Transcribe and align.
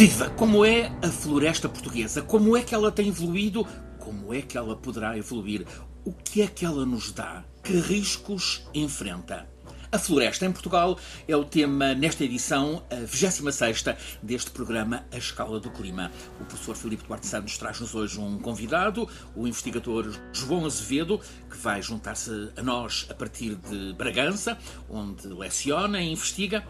Viva! 0.00 0.30
Como 0.30 0.64
é 0.64 0.90
a 1.02 1.08
floresta 1.08 1.68
portuguesa? 1.68 2.22
Como 2.22 2.56
é 2.56 2.62
que 2.62 2.74
ela 2.74 2.90
tem 2.90 3.08
evoluído? 3.08 3.66
Como 3.98 4.32
é 4.32 4.40
que 4.40 4.56
ela 4.56 4.74
poderá 4.74 5.18
evoluir? 5.18 5.66
O 6.06 6.10
que 6.10 6.40
é 6.40 6.46
que 6.46 6.64
ela 6.64 6.86
nos 6.86 7.12
dá? 7.12 7.44
Que 7.62 7.78
riscos 7.78 8.62
enfrenta? 8.72 9.46
A 9.92 9.98
floresta 9.98 10.46
em 10.46 10.52
Portugal 10.52 10.98
é 11.28 11.36
o 11.36 11.44
tema 11.44 11.92
nesta 11.92 12.24
edição, 12.24 12.82
a 12.90 12.94
26 12.94 13.84
deste 14.22 14.50
programa 14.52 15.04
A 15.12 15.18
Escala 15.18 15.60
do 15.60 15.70
Clima. 15.70 16.10
O 16.40 16.46
professor 16.46 16.76
Filipe 16.76 17.06
Duarte 17.06 17.26
Santos 17.26 17.58
traz-nos 17.58 17.94
hoje 17.94 18.18
um 18.18 18.38
convidado, 18.38 19.06
o 19.36 19.46
investigador 19.46 20.18
João 20.32 20.64
Azevedo, 20.64 21.20
que 21.50 21.58
vai 21.58 21.82
juntar-se 21.82 22.48
a 22.56 22.62
nós 22.62 23.06
a 23.10 23.14
partir 23.14 23.54
de 23.54 23.92
Bragança, 23.92 24.56
onde 24.88 25.26
leciona 25.28 26.00
e 26.00 26.10
investiga. 26.10 26.66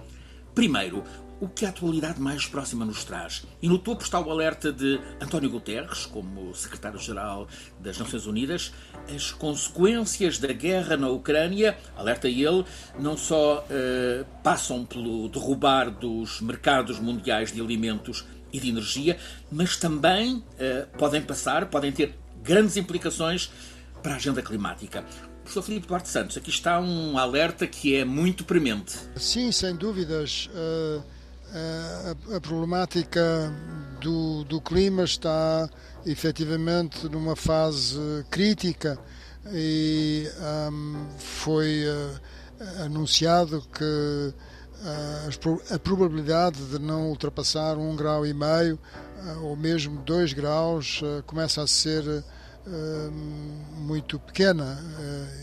Primeiro, 0.52 1.04
o 1.40 1.48
que 1.48 1.64
a 1.64 1.70
atualidade 1.70 2.20
mais 2.20 2.46
próxima 2.46 2.84
nos 2.84 3.02
traz. 3.02 3.44
E 3.62 3.68
no 3.68 3.78
topo 3.78 4.02
está 4.04 4.20
o 4.20 4.30
alerta 4.30 4.70
de 4.70 5.00
António 5.20 5.48
Guterres, 5.48 6.04
como 6.04 6.54
secretário-geral 6.54 7.48
das 7.80 7.98
Nações 7.98 8.26
Unidas, 8.26 8.72
as 9.12 9.32
consequências 9.32 10.38
da 10.38 10.52
guerra 10.52 10.96
na 10.96 11.08
Ucrânia, 11.08 11.76
alerta 11.96 12.28
ele, 12.28 12.64
não 12.98 13.16
só 13.16 13.64
uh, 13.64 14.24
passam 14.42 14.84
pelo 14.84 15.28
derrubar 15.28 15.90
dos 15.90 16.42
mercados 16.42 17.00
mundiais 17.00 17.50
de 17.50 17.60
alimentos 17.60 18.26
e 18.52 18.60
de 18.60 18.68
energia, 18.68 19.18
mas 19.50 19.76
também 19.76 20.36
uh, 20.36 20.98
podem 20.98 21.22
passar, 21.22 21.66
podem 21.66 21.90
ter 21.90 22.14
grandes 22.42 22.76
implicações 22.76 23.50
para 24.02 24.12
a 24.12 24.16
agenda 24.16 24.42
climática. 24.42 25.04
Professor 25.40 25.62
Filipe 25.62 25.86
Duarte 25.86 26.08
Santos, 26.08 26.36
aqui 26.36 26.50
está 26.50 26.78
um 26.78 27.16
alerta 27.16 27.66
que 27.66 27.96
é 27.96 28.04
muito 28.04 28.44
premente. 28.44 28.94
Sim, 29.16 29.50
sem 29.50 29.74
dúvidas. 29.74 30.50
Uh 30.52 31.19
a, 31.52 32.36
a 32.36 32.40
problemática 32.40 33.52
do, 34.00 34.44
do, 34.44 34.60
clima 34.60 35.04
está 35.04 35.68
efetivamente 36.06 37.08
numa 37.08 37.36
fase 37.36 37.98
crítica 38.30 38.98
e 39.52 40.28
um, 40.70 41.06
foi 41.18 41.84
uh, 41.86 42.84
anunciado 42.84 43.62
que 43.72 43.84
uh, 43.84 45.74
a 45.74 45.78
probabilidade 45.78 46.64
de 46.66 46.78
não 46.78 47.08
ultrapassar 47.08 47.76
um 47.76 47.96
grau 47.96 48.24
e 48.24 48.32
meio 48.32 48.78
uh, 49.24 49.44
ou 49.44 49.56
mesmo 49.56 50.00
dois 50.02 50.32
graus 50.32 51.02
começa 51.26 51.62
a 51.62 51.66
ser 51.66 52.24
muito 53.78 54.18
pequena 54.18 54.78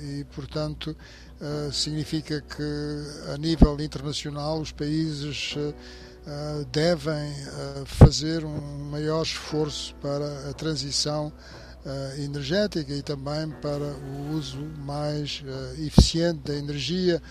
e 0.04 0.24
portanto 0.26 0.96
Uh, 1.40 1.72
significa 1.72 2.42
que, 2.42 3.32
a 3.32 3.38
nível 3.38 3.80
internacional, 3.80 4.60
os 4.60 4.72
países 4.72 5.56
uh, 5.56 6.66
devem 6.72 7.32
fazer 7.86 8.44
um 8.44 8.90
maior 8.90 9.22
esforço 9.22 9.94
para 10.02 10.50
a 10.50 10.54
transição 10.54 11.32
energética 12.18 12.92
e 12.92 13.02
também 13.02 13.50
para 13.62 13.86
o 13.86 14.32
uso 14.36 14.60
mais 14.80 15.42
eficiente 15.78 16.40
da 16.40 16.54
energia, 16.54 17.22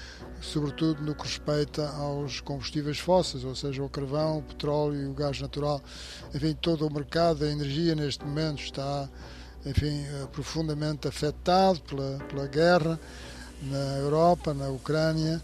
sobretudo 0.41 1.03
no 1.03 1.15
que 1.15 1.25
respeita 1.25 1.87
aos 1.91 2.41
combustíveis 2.41 2.99
fósseis, 2.99 3.45
ou 3.45 3.55
seja, 3.55 3.83
o 3.83 3.89
carvão, 3.91 4.39
o 4.39 4.43
petróleo 4.43 5.03
e 5.03 5.07
o 5.07 5.13
gás 5.13 5.39
natural. 5.43 5.83
Enfim, 6.35 6.57
todo 6.59 6.87
o 6.87 6.91
mercado 6.91 7.41
da 7.41 7.51
energia 7.51 7.95
neste 7.95 8.25
momento 8.25 8.63
está 8.63 9.11
enfim, 9.67 10.07
profundamente 10.33 11.07
afetado 11.07 11.83
pela, 11.83 12.19
pela 12.27 12.47
guerra 12.47 12.99
na 13.63 13.99
Europa, 13.99 14.53
na 14.53 14.69
Ucrânia, 14.69 15.43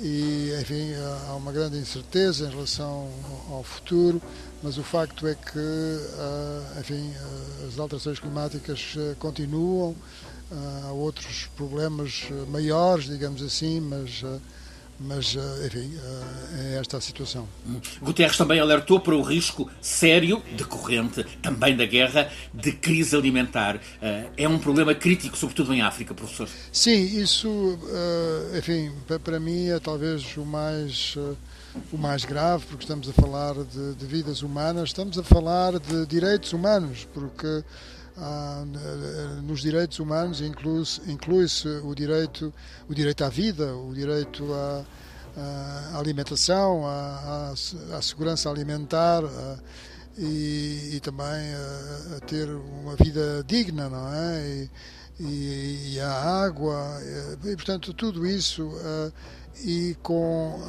e 0.00 0.52
enfim 0.60 0.92
há 1.28 1.34
uma 1.34 1.50
grande 1.50 1.76
incerteza 1.76 2.46
em 2.46 2.50
relação 2.50 3.08
ao 3.50 3.62
futuro, 3.64 4.22
mas 4.62 4.78
o 4.78 4.82
facto 4.82 5.26
é 5.26 5.34
que 5.34 5.98
ah, 6.18 6.80
enfim 6.80 7.12
as 7.66 7.78
alterações 7.78 8.18
climáticas 8.18 8.94
ah, 8.96 9.16
continuam, 9.18 9.96
ah, 10.52 10.82
há 10.86 10.92
outros 10.92 11.48
problemas 11.56 12.28
maiores, 12.48 13.06
digamos 13.06 13.42
assim, 13.42 13.80
mas 13.80 14.24
mas, 15.00 15.36
eh, 15.36 15.66
enfim, 15.66 15.96
eh, 15.96 16.74
é 16.74 16.78
esta 16.80 16.96
a 16.96 17.00
situação. 17.00 17.48
Guterres 18.02 18.36
também 18.36 18.58
alertou 18.58 18.98
para 18.98 19.14
o 19.14 19.22
risco 19.22 19.70
sério, 19.80 20.42
decorrente 20.56 21.24
também 21.40 21.76
da 21.76 21.86
guerra, 21.86 22.30
de 22.52 22.72
crise 22.72 23.14
alimentar. 23.14 23.80
Eh, 24.02 24.30
é 24.36 24.48
um 24.48 24.58
problema 24.58 24.94
crítico, 24.94 25.36
sobretudo 25.36 25.72
em 25.72 25.82
África, 25.82 26.14
professor? 26.14 26.48
Sim, 26.72 27.20
isso, 27.20 27.78
enfim, 28.56 28.92
para 29.22 29.38
mim 29.38 29.68
é 29.68 29.78
talvez 29.78 30.36
o 30.36 30.44
mais 30.44 31.16
o 31.92 31.98
mais 31.98 32.24
grave, 32.24 32.64
porque 32.66 32.82
estamos 32.82 33.08
a 33.08 33.12
falar 33.12 33.54
de, 33.54 33.94
de 33.94 34.06
vidas 34.06 34.42
humanas, 34.42 34.88
estamos 34.88 35.18
a 35.18 35.22
falar 35.22 35.78
de 35.78 36.06
direitos 36.06 36.52
humanos, 36.52 37.06
porque 37.12 37.62
nos 39.42 39.60
direitos 39.60 39.98
humanos 39.98 40.40
inclui-se 40.40 41.00
inclui 41.10 41.46
o 41.84 41.94
direito, 41.94 42.52
o 42.88 42.94
direito 42.94 43.24
à 43.24 43.28
vida, 43.28 43.74
o 43.74 43.92
direito 43.94 44.52
à, 44.52 44.84
à 45.94 45.98
alimentação, 45.98 46.86
à, 46.86 47.52
à, 47.96 48.02
segurança 48.02 48.50
alimentar 48.50 49.22
e, 50.16 50.90
e, 50.94 51.00
também 51.00 51.26
a, 51.26 52.16
a, 52.16 52.20
ter 52.20 52.48
uma 52.50 52.96
vida 52.96 53.44
digna, 53.46 53.88
não 53.88 54.12
é? 54.12 54.68
E, 55.20 55.94
e 55.94 56.00
a 56.00 56.44
água, 56.44 57.00
e, 57.44 57.54
portanto, 57.56 57.92
tudo 57.92 58.26
isso 58.26 58.70
e 59.64 59.96
com 60.02 60.60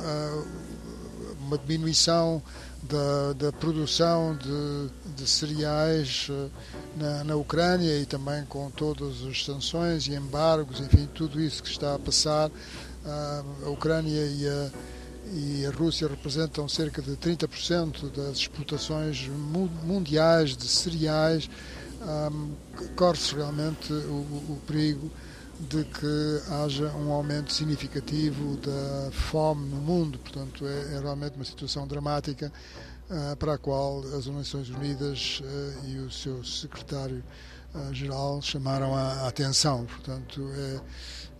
uma 1.40 1.58
diminuição 1.58 2.42
da, 2.90 3.34
da 3.34 3.52
produção 3.52 4.36
de, 4.36 5.14
de 5.16 5.30
cereais 5.30 6.28
eh, 6.32 6.48
na, 6.98 7.24
na, 7.24 7.36
Ucrânia 7.36 8.00
e 8.00 8.06
também 8.06 8.44
com 8.46 8.70
todas 8.72 9.24
as 9.26 9.46
sanções 9.46 10.08
e 10.08 10.16
embargos, 10.16 10.80
enfim, 10.80 11.08
tudo 11.14 11.40
isso 11.40 11.62
que 11.62 11.70
está 11.70 11.94
a 11.96 12.00
passar. 12.00 12.50
A 13.06 13.70
Ucrânia 13.70 14.26
e 14.26 14.48
a, 14.48 14.70
e 15.32 15.66
a 15.66 15.72
Rússia 15.72 16.08
representam 16.08 16.68
cerca 16.68 17.02
de 17.02 17.12
30% 17.12 18.12
das 18.12 18.38
exportações 18.40 19.28
mundiais 19.84 20.58
de 20.58 20.68
cereais. 20.68 21.50
Um, 22.02 22.52
Corre-se 22.96 23.36
realmente 23.36 23.92
o, 23.92 24.22
o 24.50 24.62
perigo 24.66 25.12
de 25.60 25.84
que 25.84 26.42
haja 26.52 26.88
um 26.96 27.12
aumento 27.12 27.52
significativo 27.52 28.56
da 28.58 29.12
fome 29.12 29.68
no 29.68 29.78
mundo. 29.78 30.18
Portanto, 30.20 30.66
é, 30.66 30.96
é 30.96 31.00
realmente 31.00 31.36
uma 31.36 31.44
situação 31.44 31.86
dramática 31.86 32.52
uh, 33.10 33.36
para 33.36 33.56
a 33.56 33.58
qual 33.58 34.02
as 34.18 34.26
Nações 34.28 34.70
Unidas 34.70 35.42
uh, 35.42 35.88
e 35.88 35.98
o 35.98 36.10
seu 36.10 36.44
secretário-geral 36.46 38.38
uh, 38.38 38.42
chamaram 38.42 38.96
a, 38.96 39.24
a, 39.24 39.28
atenção. 39.28 39.86
Portanto, 39.86 40.50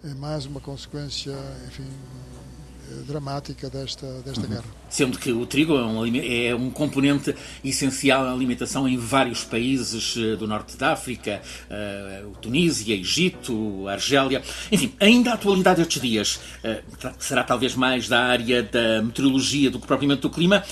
é, 0.04 0.10
é 0.10 0.14
mais 0.16 0.46
uma 0.46 0.60
consequência, 0.60 1.34
enfim, 1.68 1.88
dramática 3.06 3.70
desta, 3.70 4.08
desta 4.22 4.42
uhum. 4.42 4.48
guerra. 4.48 4.64
Sendo 4.90 5.18
que 5.18 5.32
o 5.32 5.46
trigo 5.46 5.78
é 5.78 5.84
um, 5.84 6.06
é 6.16 6.56
um, 6.56 6.70
componente 6.70 7.36
essencial 7.64 8.24
na 8.24 8.32
alimentação 8.32 8.88
em 8.88 8.98
vários 8.98 9.44
países 9.44 10.16
eh, 10.18 10.36
do 10.36 10.48
norte 10.48 10.76
da 10.78 10.94
África, 10.94 11.42
uh, 11.70 12.30
Tunísia, 12.42 12.96
Egito, 12.96 13.88
Argélia. 13.88 14.42
Enfim, 14.72 14.94
ainda 15.00 15.32
a 15.32 15.34
atualidade 15.36 15.80
destes 15.80 16.02
dias 16.02 16.40
uh, 16.64 17.12
será 17.20 17.44
talvez 17.44 17.76
mais 17.76 18.08
da 18.08 18.20
área 18.22 18.64
da 18.64 19.02
meteorologia 19.02 19.70
do 19.70 19.80
que 19.80 19.88
propriamente 19.88 20.22
do 20.22 20.30
clima. 20.30 20.64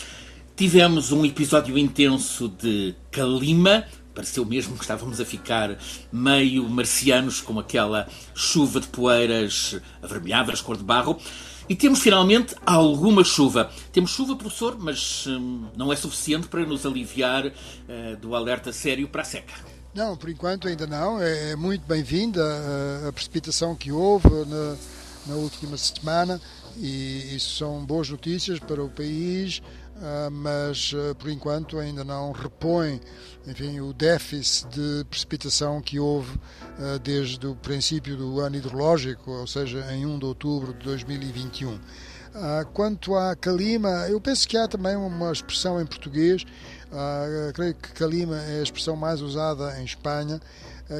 Tivemos 0.56 1.12
um 1.12 1.24
episódio 1.24 1.78
intenso 1.78 2.50
de 2.50 2.96
calima, 3.12 3.86
pareceu 4.16 4.44
mesmo 4.44 4.76
que 4.76 4.82
estávamos 4.82 5.22
a 5.22 5.26
ficar 5.26 5.78
meio 6.12 6.68
marcianos 6.68 7.40
com 7.40 7.60
aquela 7.60 8.08
chuva 8.34 8.80
de 8.80 8.88
poeiras 8.88 9.80
avermelhadas, 10.02 10.60
cor 10.60 10.76
de 10.76 10.84
barro. 10.84 11.22
E 11.70 11.76
temos 11.76 12.00
finalmente 12.00 12.56
alguma 12.66 13.24
chuva. 13.24 13.70
Temos 13.92 14.12
chuva, 14.12 14.36
professor, 14.36 14.78
mas 14.80 15.28
hum, 15.28 15.66
não 15.76 15.92
é 15.92 15.96
suficiente 15.96 16.48
para 16.48 16.66
nos 16.66 16.86
aliviar 16.86 17.46
uh, 17.46 18.18
do 18.22 18.36
alerta 18.36 18.72
sério 18.72 19.08
para 19.10 19.22
a 19.22 19.26
seca. 19.26 19.54
Não, 19.94 20.16
por 20.16 20.30
enquanto 20.30 20.68
ainda 20.68 20.88
não. 20.88 21.20
É, 21.20 21.52
é 21.52 21.56
muito 21.56 21.86
bem-vinda 21.86 22.42
a, 22.42 23.10
a, 23.10 23.12
precipitação 23.12 23.76
que 23.76 23.92
houve 23.92 24.30
na, 24.30 24.78
na 25.28 25.36
última 25.36 25.78
semana 25.78 26.42
e 26.78 27.36
isso 27.36 27.58
são 27.58 27.86
boas 27.86 28.10
notícias 28.10 28.60
para 28.60 28.84
o 28.84 28.90
país. 28.90 29.62
Ah, 30.00 30.30
mas 30.32 30.94
ah, 30.96 31.16
por 31.16 31.30
enquanto 31.30 31.80
ainda 31.80 32.04
não 32.04 32.32
repõe 32.32 33.02
enfim, 33.48 33.80
o 33.80 33.94
déficit 33.94 34.68
de 34.70 35.06
precipitação 35.06 35.82
que 35.82 35.98
houve 35.98 36.40
ah, 36.78 37.00
desde 37.04 37.48
o 37.48 37.56
princípio 37.56 38.16
do 38.16 38.40
ano 38.40 38.58
hidrológico, 38.58 39.32
ou 39.32 39.48
seja, 39.48 39.92
em 39.94 40.06
1 40.06 40.20
de 40.20 40.26
outubro 40.26 40.74
de 40.74 40.84
2021. 40.86 41.80
Quanto 42.72 43.16
à 43.16 43.36
calima, 43.36 43.90
eu 44.10 44.22
penso 44.22 44.48
que 44.48 44.56
há 44.56 44.68
também 44.68 44.96
uma 44.96 45.32
expressão 45.32 45.82
em 45.82 45.86
português, 45.88 46.46
creio 47.56 47.74
que 47.74 47.94
calima 47.94 48.38
é 48.40 48.60
a 48.60 48.64
expressão 48.64 48.96
mais 48.96 49.22
usada 49.22 49.82
em 49.82 49.86
Espanha, 49.86 50.40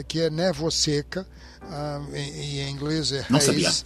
que 0.08 0.20
é 0.20 0.32
névoa 0.32 0.72
seca, 0.72 1.28
e 2.12 2.60
em 2.62 2.72
inglês 2.72 3.12
é 3.12 3.24
haze. 3.30 3.86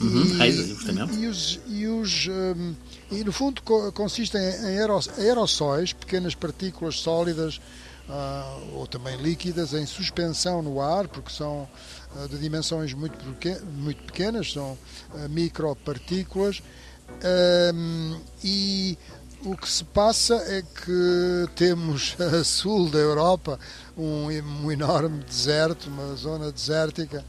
Uhum, 0.00 0.44
e, 0.44 0.52
justamente. 0.52 1.14
E, 1.14 1.26
os, 1.26 1.60
e, 1.68 1.86
os, 1.86 2.28
um, 2.28 2.74
e 3.10 3.24
no 3.24 3.32
fundo 3.32 3.62
consistem 3.92 4.40
em 4.40 4.78
aerossóis, 5.18 5.92
pequenas 5.92 6.34
partículas 6.34 6.96
sólidas 6.98 7.60
uh, 8.08 8.76
ou 8.76 8.86
também 8.86 9.16
líquidas 9.16 9.72
em 9.72 9.86
suspensão 9.86 10.62
no 10.62 10.80
ar, 10.80 11.08
porque 11.08 11.30
são 11.30 11.68
uh, 12.16 12.28
de 12.28 12.38
dimensões 12.38 12.92
muito, 12.92 13.18
muito 13.72 14.02
pequenas, 14.04 14.52
são 14.52 14.72
uh, 14.72 15.28
micropartículas. 15.28 16.62
Um, 17.74 18.18
e 18.42 18.98
o 19.44 19.56
que 19.56 19.68
se 19.68 19.84
passa 19.84 20.34
é 20.34 20.62
que 20.62 21.48
temos 21.54 22.16
a 22.18 22.42
sul 22.42 22.88
da 22.88 22.98
Europa 22.98 23.58
um, 23.96 24.26
um 24.64 24.72
enorme 24.72 25.22
deserto, 25.22 25.88
uma 25.88 26.14
zona 26.16 26.50
desértica, 26.50 27.24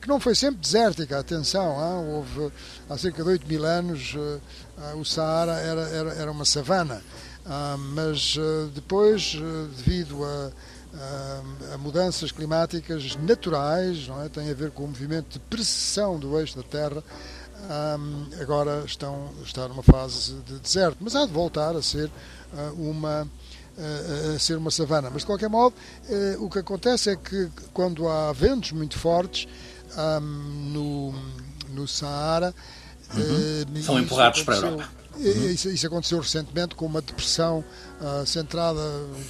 que 0.00 0.08
não 0.08 0.18
foi 0.18 0.34
sempre 0.34 0.60
desértica, 0.60 1.18
atenção, 1.18 1.78
ah, 1.78 2.00
houve 2.00 2.52
há 2.88 2.98
cerca 2.98 3.22
de 3.22 3.28
8 3.28 3.46
mil 3.46 3.64
anos 3.64 4.16
ah, 4.78 4.94
o 4.96 5.04
Saara 5.04 5.52
era, 5.52 5.82
era, 5.88 6.14
era 6.14 6.30
uma 6.30 6.44
savana, 6.44 7.02
mas 7.94 8.36
depois, 8.74 9.36
devido 9.76 10.24
a, 10.24 10.50
a, 11.74 11.78
mudanças 11.78 12.32
climáticas 12.32 13.14
naturais, 13.16 14.08
não 14.08 14.22
é? 14.22 14.28
tem 14.28 14.50
a 14.50 14.54
ver 14.54 14.72
com 14.72 14.84
o 14.84 14.88
movimento 14.88 15.34
de 15.34 15.38
precessão 15.38 16.18
do 16.18 16.38
eixo 16.40 16.56
da 16.56 16.64
Terra, 16.64 17.04
agora 18.40 18.82
estão, 18.84 19.30
está 19.44 19.68
numa 19.68 19.84
fase 19.84 20.34
de 20.46 20.58
deserto, 20.58 20.98
mas 21.00 21.14
há 21.14 21.24
de 21.24 21.32
voltar 21.32 21.76
a 21.76 21.82
ser 21.82 22.10
uma 22.76 23.28
a 24.34 24.38
ser 24.38 24.56
uma 24.56 24.70
savana. 24.70 25.10
Mas 25.10 25.22
de 25.22 25.26
qualquer 25.26 25.48
modo, 25.48 25.74
uh, 26.08 26.44
o 26.44 26.50
que 26.50 26.58
acontece 26.58 27.10
é 27.10 27.16
que 27.16 27.50
quando 27.72 28.08
há 28.08 28.32
ventos 28.32 28.72
muito 28.72 28.98
fortes 28.98 29.46
um, 29.96 30.20
no, 30.72 31.14
no 31.70 31.88
Saara, 31.88 32.54
uhum. 33.14 33.82
são 33.82 33.98
empurrados 33.98 34.42
para 34.42 34.54
a 34.54 34.58
Europa. 34.58 34.88
Uhum. 35.16 35.50
Isso, 35.50 35.70
isso, 35.70 35.86
aconteceu 35.86 36.20
recentemente 36.20 36.74
com 36.74 36.84
uma 36.84 37.00
depressão 37.00 37.64
uh, 38.00 38.26
centrada 38.26 38.80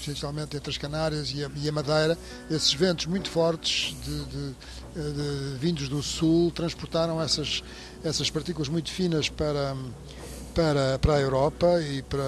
essencialmente 0.01 0.57
entre 0.57 0.71
as 0.71 0.77
Canárias 0.77 1.31
e 1.33 1.45
a, 1.45 1.51
e 1.55 1.69
a, 1.69 1.73
Madeira. 1.73 2.19
Esses 2.51 2.75
ventos 2.75 3.07
muito 3.07 3.31
fortes 3.31 3.95
de, 4.05 4.25
de, 4.25 4.55
de, 4.95 5.59
vindos 5.59 5.89
do 5.89 6.03
sul 6.03 6.51
transportaram 6.51 7.23
essas, 7.23 7.63
essas 8.03 8.29
partículas 8.29 8.69
muito 8.69 8.91
finas 8.91 9.29
para, 9.29 9.77
para, 10.53 10.99
para 10.99 11.15
a 11.15 11.21
Europa 11.21 11.81
e 11.81 12.03
para, 12.03 12.25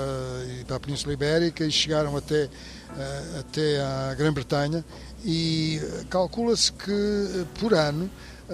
e 0.60 0.64
para 0.64 0.76
a 0.76 0.80
Península 0.80 1.12
Ibérica 1.12 1.64
e 1.64 1.72
chegaram 1.72 2.16
até, 2.16 2.44
uh, 2.44 3.40
até 3.40 3.80
a 3.80 4.14
Grã-Bretanha. 4.14 4.84
E 5.24 5.80
calcula-se 6.08 6.72
que 6.72 6.90
uh, 6.90 7.46
por 7.58 7.74
ano 7.74 8.08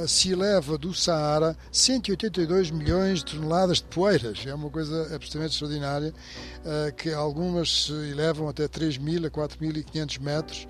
se 0.09 0.33
eleva 0.33 0.77
do 0.77 0.93
Saara 0.93 1.57
182 1.71 2.71
milhões 2.71 3.21
de 3.21 3.37
toneladas 3.37 3.79
de 3.79 3.85
poeiras. 3.85 4.45
É 4.45 4.55
uma 4.55 4.69
coisa 4.69 5.15
absolutamente 5.15 5.53
extraordinária, 5.53 6.13
eh, 6.65 6.93
que 6.97 7.13
algumas 7.13 7.85
se 7.85 7.93
elevam 7.93 8.49
até 8.49 8.67
3.000 8.67 9.27
a 9.27 9.31
4.500 9.31 10.21
metros. 10.21 10.69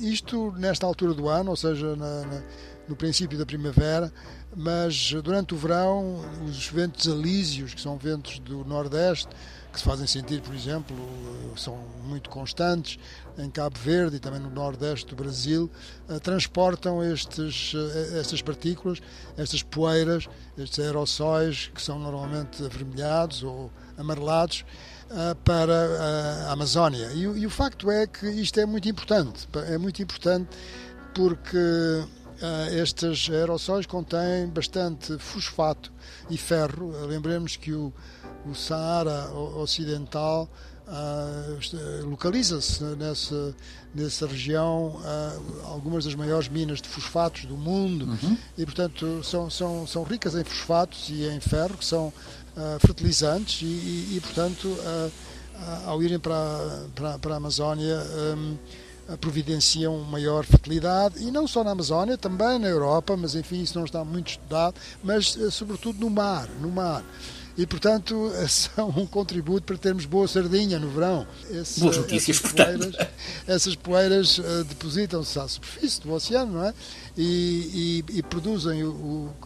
Isto 0.00 0.52
nesta 0.56 0.86
altura 0.86 1.12
do 1.12 1.28
ano, 1.28 1.50
ou 1.50 1.56
seja, 1.56 1.96
no 2.86 2.94
princípio 2.94 3.36
da 3.36 3.44
primavera, 3.44 4.12
mas 4.54 5.12
durante 5.24 5.54
o 5.54 5.56
verão 5.56 6.20
os 6.46 6.68
ventos 6.68 7.08
alísios, 7.08 7.74
que 7.74 7.80
são 7.80 7.98
ventos 7.98 8.38
do 8.38 8.64
nordeste, 8.64 9.28
que 9.72 9.78
se 9.78 9.84
fazem 9.84 10.06
sentir, 10.06 10.42
por 10.42 10.54
exemplo, 10.54 10.94
são 11.56 11.78
muito 12.04 12.28
constantes 12.28 12.98
em 13.38 13.50
Cabo 13.50 13.78
Verde 13.78 14.16
e 14.16 14.18
também 14.18 14.38
no 14.38 14.50
nordeste 14.50 15.06
do 15.06 15.16
Brasil, 15.16 15.70
eh, 16.08 16.18
transportam 16.18 17.02
estes, 17.02 17.72
eh, 17.74 18.20
estas 18.20 18.42
partículas, 18.42 19.00
estas 19.36 19.62
poeiras, 19.62 20.28
estes 20.58 20.78
aerossóis 20.78 21.70
que 21.74 21.80
são 21.80 21.98
normalmente 21.98 22.62
avermelhados 22.62 23.42
ou 23.42 23.70
amarelados 23.96 24.64
eh, 25.10 25.34
para 25.42 26.48
a 26.48 26.52
Amazónia. 26.52 27.10
E, 27.14 27.22
e 27.22 27.46
o 27.46 27.50
facto 27.50 27.90
é 27.90 28.06
que 28.06 28.28
isto 28.28 28.60
é 28.60 28.66
muito 28.66 28.88
importante, 28.88 29.48
é 29.66 29.78
muito 29.78 30.02
importante 30.02 30.50
porque 31.14 31.58
estes 32.72 33.30
aerossóis 33.30 33.86
contêm 33.86 34.48
bastante 34.48 35.16
fosfato 35.18 35.92
e 36.28 36.36
ferro. 36.36 36.90
Lembremos 37.06 37.56
que 37.56 37.72
o, 37.72 37.92
o 38.46 38.54
Saara 38.54 39.30
Ocidental 39.56 40.48
uh, 40.86 42.08
localiza-se 42.08 42.82
nessa, 42.96 43.54
nessa 43.94 44.26
região 44.26 44.96
uh, 44.96 45.66
algumas 45.66 46.04
das 46.04 46.14
maiores 46.14 46.48
minas 46.48 46.80
de 46.80 46.88
fosfatos 46.88 47.44
do 47.44 47.56
mundo. 47.56 48.06
Uhum. 48.06 48.36
e, 48.56 48.64
portanto, 48.64 49.22
são, 49.24 49.48
são, 49.50 49.86
são 49.86 50.02
ricas 50.02 50.34
em 50.34 50.44
fosfatos 50.44 51.08
e 51.08 51.24
em 51.26 51.40
ferro, 51.40 51.76
que 51.76 51.84
são 51.84 52.08
uh, 52.08 52.80
fertilizantes 52.80 53.62
e, 53.62 53.66
e, 53.66 54.16
e 54.16 54.20
portanto, 54.20 54.76
ao 55.86 56.02
irem 56.02 56.18
para, 56.18 56.86
para, 56.94 57.18
para 57.18 57.34
a 57.34 57.36
Amazónia, 57.36 57.98
um, 58.36 58.56
providenciam 59.20 59.98
maior 60.00 60.44
fertilidade. 60.44 61.22
E 61.22 61.30
não 61.30 61.46
só 61.46 61.62
na 61.62 61.70
Amazónia, 61.70 62.18
também 62.18 62.58
na 62.58 62.66
Europa, 62.66 63.16
mas 63.16 63.34
enfim, 63.34 63.62
isso 63.62 63.78
não 63.78 63.84
está 63.84 64.04
muito 64.04 64.30
estudado, 64.30 64.74
mas 65.04 65.38
sobretudo 65.50 66.00
no 66.00 66.10
mar, 66.10 66.48
no 66.60 66.70
mar 66.70 67.04
e, 67.56 67.66
portanto, 67.66 68.32
são 68.48 68.88
um 68.90 69.06
contributo 69.06 69.66
para 69.66 69.76
termos 69.76 70.04
boa 70.04 70.26
sardinha 70.26 70.78
no 70.78 70.88
verão. 70.88 71.26
Esse, 71.50 71.80
Boas 71.80 71.96
notícias, 71.96 72.36
essas 72.36 72.52
portanto. 72.52 72.78
Poeiras, 72.78 73.08
essas 73.46 73.74
poeiras 73.74 74.38
uh, 74.38 74.64
depositam-se 74.64 75.38
à 75.38 75.46
superfície 75.46 76.00
do 76.00 76.12
oceano, 76.12 76.52
não 76.52 76.66
é? 76.66 76.74
E, 77.16 78.02
e, 78.08 78.18
e 78.18 78.22
produzem, 78.22 78.82
o, 78.84 78.90
o 78.90 79.36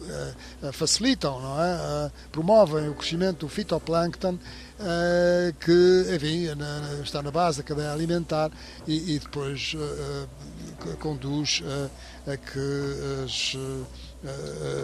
uh, 0.63 0.71
facilitam, 0.71 1.41
não 1.41 1.61
é? 1.61 1.75
Uh, 1.75 2.11
promovem 2.31 2.87
o 2.89 2.93
crescimento 2.93 3.39
do 3.39 3.49
fitoplâncton, 3.49 4.37
que, 5.59 6.15
enfim, 6.15 6.53
na, 6.53 7.01
está 7.03 7.23
na 7.23 7.31
base 7.31 7.57
da 7.57 7.63
cadeia 7.63 7.91
alimentar 7.91 8.51
e, 8.87 9.15
e 9.15 9.19
depois 9.19 9.75
conduz 10.99 11.63
a 12.27 12.37
que 12.37 13.23
as, 13.25 13.57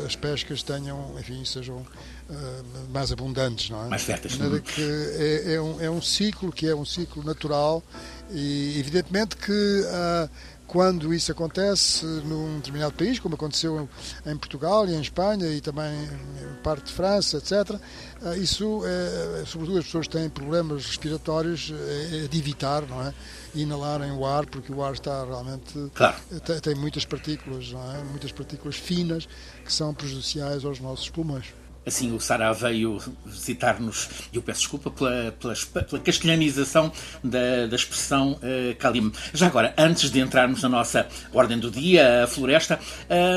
as 0.05 0.15
pescas 0.15 0.63
tenham, 0.63 1.15
enfim, 1.19 1.43
sejam 1.45 1.85
eh, 2.29 2.61
mais 2.89 3.11
abundantes, 3.11 3.69
não 3.69 3.85
é? 3.85 3.89
Mais 3.89 4.03
férteis. 4.03 4.37
De 4.37 4.61
que 4.61 4.81
é, 4.81 5.53
é, 5.55 5.61
um, 5.61 5.81
é 5.81 5.89
um 5.89 6.01
ciclo 6.01 6.51
que 6.51 6.67
é 6.67 6.75
um 6.75 6.85
ciclo 6.85 7.23
natural 7.23 7.83
e 8.31 8.79
evidentemente 8.79 9.35
que 9.35 9.51
uh, 9.51 10.29
quando 10.73 11.13
isso 11.13 11.31
acontece 11.31 12.03
num 12.03 12.55
determinado 12.57 12.93
país, 12.93 13.19
como 13.19 13.35
aconteceu 13.35 13.87
em 14.25 14.35
Portugal 14.35 14.87
e 14.87 14.95
em 14.95 14.99
Espanha 14.99 15.47
e 15.53 15.61
também 15.61 15.93
em 15.93 16.63
parte 16.63 16.87
de 16.87 16.93
França, 16.93 17.37
etc., 17.37 17.79
uh, 18.23 18.33
isso, 18.33 18.81
é, 18.83 19.45
sobretudo 19.45 19.77
as 19.77 19.85
pessoas 19.85 20.07
que 20.07 20.17
têm 20.17 20.27
problemas 20.31 20.87
respiratórios, 20.87 21.71
é, 21.71 22.25
é 22.25 22.27
de 22.27 22.39
evitar, 22.39 22.81
não 22.87 23.03
é? 23.03 23.13
Inalarem 23.53 24.13
o 24.13 24.25
ar, 24.25 24.47
porque 24.47 24.73
o 24.73 24.83
ar 24.83 24.93
está 24.93 25.23
realmente. 25.23 25.91
Claro. 25.93 26.15
Tem, 26.43 26.59
tem 26.59 26.73
muitas 26.73 27.05
partículas, 27.05 27.71
não 27.71 27.93
é? 27.93 28.03
Muitas 28.05 28.31
partículas 28.31 28.75
finas 28.75 29.29
que 29.63 29.71
são 29.71 29.93
prejudiciais 29.93 30.65
aos 30.65 30.79
nossos 30.79 31.07
pulmões. 31.07 31.53
Assim, 31.85 32.15
o 32.15 32.19
Sara 32.19 32.53
veio 32.53 32.97
visitar-nos, 33.25 34.09
e 34.31 34.37
eu 34.37 34.41
peço 34.41 34.61
desculpa 34.61 34.89
pela, 34.89 35.33
pela, 35.33 35.53
pela 35.83 36.01
castelhanização 36.01 36.91
da, 37.21 37.67
da 37.67 37.75
expressão 37.75 38.33
uh, 38.33 38.75
Kalim. 38.79 39.11
Já 39.33 39.47
agora, 39.47 39.73
antes 39.77 40.09
de 40.09 40.19
entrarmos 40.19 40.61
na 40.61 40.69
nossa 40.69 41.07
ordem 41.33 41.59
do 41.59 41.69
dia, 41.69 42.23
a 42.23 42.27
floresta, 42.27 42.79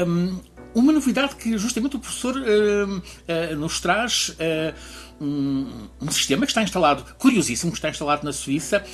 um, 0.07 0.38
uma 0.75 0.93
novidade 0.93 1.35
que 1.35 1.59
justamente 1.59 1.97
o 1.97 1.99
professor 1.99 2.37
uh, 2.37 2.99
uh, 2.99 3.57
nos 3.57 3.81
traz. 3.81 4.37
Um, 5.19 5.88
um, 5.99 6.11
sistema 6.11 6.45
que 6.45 6.50
está 6.50 6.62
instalado, 6.62 7.03
curiosíssimo, 7.19 7.73
que 7.73 7.79
está 7.79 7.88
instalado 7.88 8.23
na 8.23 8.35
Suíça, 8.35 8.85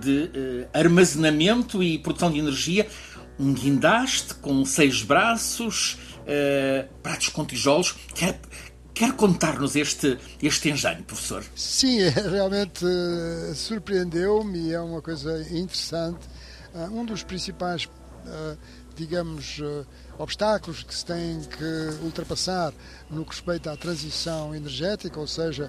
de 0.00 0.30
armazenamento 0.72 1.82
e 1.82 1.98
produção 1.98 2.30
de 2.30 2.38
energia, 2.38 2.86
um 3.40 3.52
guindaste 3.52 4.34
com 4.34 4.64
seis 4.64 5.02
braços, 5.02 5.98
pratos 7.02 7.30
com 7.30 7.44
tijolos, 7.44 7.90
que 8.14 8.24
Quer 8.94 9.12
contar-nos 9.16 9.74
este, 9.74 10.16
este 10.40 10.70
engenho, 10.70 11.02
professor? 11.02 11.44
Sim, 11.56 12.00
é, 12.00 12.10
realmente 12.10 12.84
uh, 12.84 13.52
surpreendeu-me 13.52 14.68
e 14.68 14.72
é 14.72 14.80
uma 14.80 15.02
coisa 15.02 15.42
interessante. 15.50 16.28
Uh, 16.72 17.00
um 17.00 17.04
dos 17.04 17.24
principais, 17.24 17.86
uh, 17.86 18.56
digamos, 18.94 19.60
obstáculos 20.16 20.84
que 20.84 20.94
se 20.94 21.04
tem 21.04 21.40
que 21.40 22.04
ultrapassar 22.04 22.72
no 23.10 23.24
que 23.24 23.32
respeita 23.32 23.72
à 23.72 23.76
transição 23.76 24.54
energética, 24.54 25.18
ou 25.18 25.26
seja, 25.26 25.68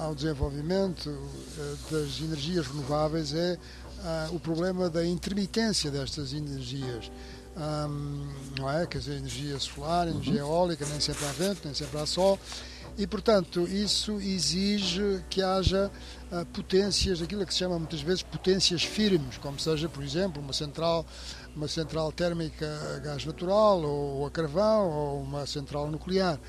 ao 0.00 0.12
desenvolvimento 0.12 1.16
das 1.88 2.20
energias 2.20 2.66
renováveis, 2.66 3.32
é 3.32 3.56
o 4.32 4.40
problema 4.40 4.90
da 4.90 5.06
intermitência 5.06 5.92
destas 5.92 6.32
energias 6.32 7.08
não 8.58 8.70
é? 8.70 8.86
Quer 8.86 8.98
dizer, 8.98 9.16
energia 9.16 9.58
solar, 9.58 10.08
energia 10.08 10.44
uhum. 10.44 10.50
eólica, 10.50 10.84
nem 10.86 11.00
sempre 11.00 11.24
há 11.24 11.32
vento, 11.32 11.60
nem 11.64 11.74
sempre 11.74 11.98
há 11.98 12.06
sol. 12.06 12.38
E, 12.98 13.06
portanto, 13.06 13.68
isso 13.68 14.18
exige 14.20 15.22
que 15.28 15.42
haja 15.42 15.90
uh, 16.32 16.46
potências, 16.46 17.20
aquilo 17.20 17.44
que 17.44 17.52
se 17.52 17.58
chama 17.58 17.78
muitas 17.78 18.00
vezes 18.00 18.22
potências 18.22 18.82
firmes, 18.82 19.36
como 19.36 19.60
seja, 19.60 19.86
por 19.86 20.02
exemplo, 20.02 20.40
uma 20.40 20.54
central, 20.54 21.04
uma 21.54 21.68
central 21.68 22.10
térmica 22.10 22.66
a 22.96 22.98
gás 23.00 23.26
natural, 23.26 23.82
ou 23.82 24.24
a 24.24 24.30
carvão, 24.30 24.88
ou 24.88 25.20
uma 25.20 25.44
central 25.44 25.90
nuclear. 25.90 26.40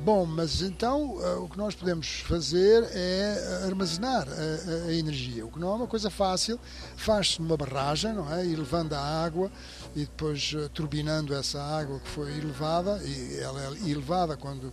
Bom, 0.00 0.26
mas 0.26 0.62
então 0.62 1.14
uh, 1.14 1.44
o 1.44 1.48
que 1.48 1.56
nós 1.56 1.76
podemos 1.76 2.08
fazer 2.26 2.88
é 2.92 3.62
armazenar 3.64 4.26
a, 4.28 4.32
a, 4.32 4.88
a 4.88 4.94
energia, 4.94 5.46
o 5.46 5.50
que 5.50 5.60
não 5.60 5.70
é 5.70 5.74
uma 5.76 5.86
coisa 5.86 6.10
fácil, 6.10 6.58
faz-se 6.96 7.40
numa 7.40 7.56
barragem, 7.56 8.12
não 8.12 8.34
é? 8.34 8.44
E 8.44 8.56
levando 8.56 8.94
a 8.94 9.00
água 9.00 9.48
e 9.94 10.00
depois 10.00 10.52
uh, 10.54 10.68
turbinando 10.70 11.34
essa 11.34 11.62
água 11.62 12.00
que 12.00 12.08
foi 12.08 12.30
elevada, 12.36 13.00
e 13.04 13.38
ela 13.38 13.62
é 13.62 13.90
elevada 13.90 14.36
quando 14.36 14.72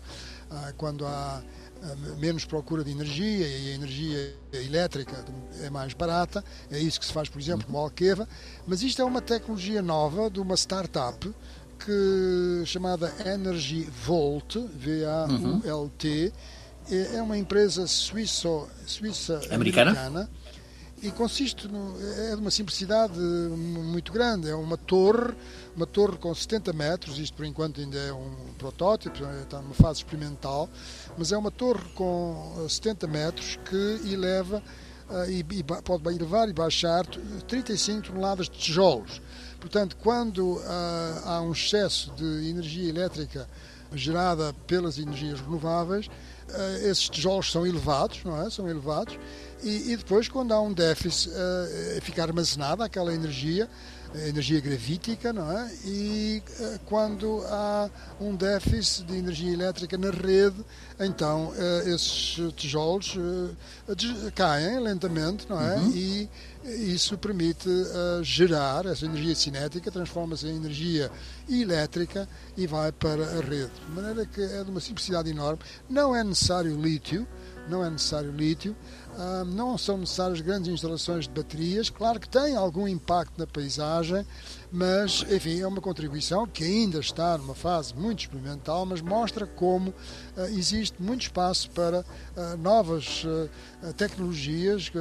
ah, 0.51 0.74
quando 0.75 1.06
há 1.06 1.42
ah, 1.82 1.96
menos 2.20 2.44
procura 2.44 2.84
de 2.84 2.92
energia 2.92 3.48
e 3.48 3.72
a 3.72 3.75
energia 3.75 4.36
elétrica 4.51 5.24
é 5.62 5.70
mais 5.70 5.94
barata. 5.94 6.44
É 6.70 6.78
isso 6.78 7.00
que 7.00 7.06
se 7.06 7.13
faz, 7.13 7.30
por 7.30 7.40
exemplo, 7.40 7.66
com 7.66 7.78
a 7.78 7.82
Alqueva. 7.82 8.28
Mas 8.68 8.84
isto 8.84 9.01
é 9.01 9.06
uma 9.06 9.22
tecnologia 9.22 9.82
nova 9.82 10.30
de 10.30 10.42
uma 10.42 10.56
startup 10.58 11.34
que, 11.80 12.63
chamada 12.66 13.13
Energy 13.25 13.88
Volt, 14.06 14.58
V-A-U-L-T. 14.75 16.34
É, 16.92 17.16
é 17.16 17.22
uma 17.22 17.38
empresa 17.38 17.88
suíço, 17.88 18.68
suíça-americana. 18.86 19.92
Americana 19.92 20.30
e 21.01 21.10
consiste 21.12 21.67
no, 21.67 21.96
é 22.00 22.36
de 22.36 22.41
uma 22.41 22.51
simplicidade 22.51 23.20
muito 23.20 24.12
grande. 24.12 24.50
É 24.50 24.55
uma 24.55 24.77
torre, 24.77 25.34
uma 25.75 25.88
torre 25.88 26.17
com 26.17 26.34
70 26.34 26.72
metros, 26.74 27.17
isto 27.17 27.36
por 27.36 27.46
enquanto 27.46 27.81
ainda 27.81 27.98
é 27.98 28.13
um 28.13 28.53
protótipo, 28.58 29.17
está 29.41 29.60
numa 29.60 29.74
fase 29.74 30.00
experimental, 30.00 30.70
mas 31.17 31.31
é 31.31 31.38
uma 31.38 31.50
torre 31.50 31.84
com 31.96 32.65
70 32.70 33.08
metros 33.08 33.58
que 33.65 34.13
eleva 34.13 34.62
uh, 35.10 35.29
e, 35.29 35.39
e, 35.39 35.63
pode 35.63 36.08
elevar 36.10 36.48
e 36.48 36.53
baixar 36.53 37.03
35 37.48 38.08
toneladas 38.08 38.48
de 38.48 38.58
tijolos. 38.60 39.22
Portanto, 39.60 39.98
quando 39.98 40.58
uh, 40.58 40.62
há 41.25 41.41
um 41.41 41.51
excesso 41.51 42.12
de 42.12 42.50
energia 42.50 42.88
elétrica 42.88 43.50
gerada 43.93 44.53
pelas 44.67 44.98
energias 44.98 45.41
renováveis, 45.41 46.10
esses 46.84 47.10
tijolos 47.10 47.51
são 47.51 47.65
elevados, 47.65 48.24
não 48.24 48.41
é? 48.41 48.50
São 48.50 48.70
elevados 48.70 49.17
e, 49.63 49.91
e 49.91 49.98
depois, 49.98 50.27
quando 50.27 50.53
há 50.53 50.62
um 50.62 50.74
déficit, 50.74 51.30
uh, 51.30 52.01
fica 52.01 52.24
armazenada 52.24 52.84
aquela 52.84 53.13
energia, 53.13 53.70
energia 54.27 54.60
gravítica, 54.60 55.32
não 55.32 55.51
é? 55.51 55.72
E 55.86 56.44
uh, 56.60 56.80
quando 56.86 57.44
há 57.48 57.89
um 58.20 58.36
déficit 58.36 59.06
de 59.06 59.18
energia 59.18 59.53
elétrica 59.53 59.98
na 59.98 60.10
rede, 60.10 60.58
então 61.00 61.50
uh, 61.50 61.89
esses 61.89 62.38
tijolos 62.56 63.15
caem 64.36 64.80
lentamente, 64.80 65.48
não 65.48 65.62
é? 65.62 65.75
Uhum. 65.75 65.91
E 65.91 66.30
isso 66.63 67.18
permite 67.18 67.68
gerar 68.22 68.86
essa 68.86 69.06
energia 69.06 69.34
cinética, 69.34 69.89
transforma-se 69.89 70.46
em 70.46 70.56
energia 70.56 71.12
elétrica 71.60 72.27
e 72.55 72.67
vai 72.67 72.91
para 72.91 73.24
a 73.24 73.41
rede. 73.41 73.72
De 73.86 73.91
maneira 73.91 74.25
que 74.25 74.41
é 74.41 74.63
de 74.63 74.70
uma 74.70 74.79
simplicidade 74.79 75.29
enorme. 75.29 75.60
Não 75.89 76.15
é 76.15 76.24
necessário 76.24 76.79
lítio, 76.79 77.27
não 77.67 77.84
é 77.84 77.89
necessário 77.89 78.31
lítio. 78.31 78.75
Ah, 79.17 79.43
não 79.46 79.77
são 79.77 79.98
necessárias 79.98 80.39
grandes 80.39 80.72
instalações 80.72 81.27
de 81.27 81.34
baterias. 81.34 81.89
Claro 81.89 82.20
que 82.20 82.29
tem 82.29 82.55
algum 82.55 82.88
impacto 82.88 83.34
na 83.38 83.46
paisagem, 83.46 84.25
mas, 84.72 85.25
enfim, 85.29 85.60
é 85.60 85.67
uma 85.67 85.81
contribuição 85.81 86.48
que 86.48 86.63
ainda 86.63 87.00
está 87.00 87.38
numa 87.38 87.53
fase 87.53 87.93
muito 87.93 88.22
experimental, 88.22 88.86
mas 88.86 89.01
mostra 89.01 89.46
como 89.46 89.89
uh, 89.89 89.93
existe 90.58 91.01
muito 91.01 91.24
espaço 91.24 91.70
para 91.72 92.00
uh, 92.00 92.58
novas 92.58 93.25
tecnologias, 93.98 94.91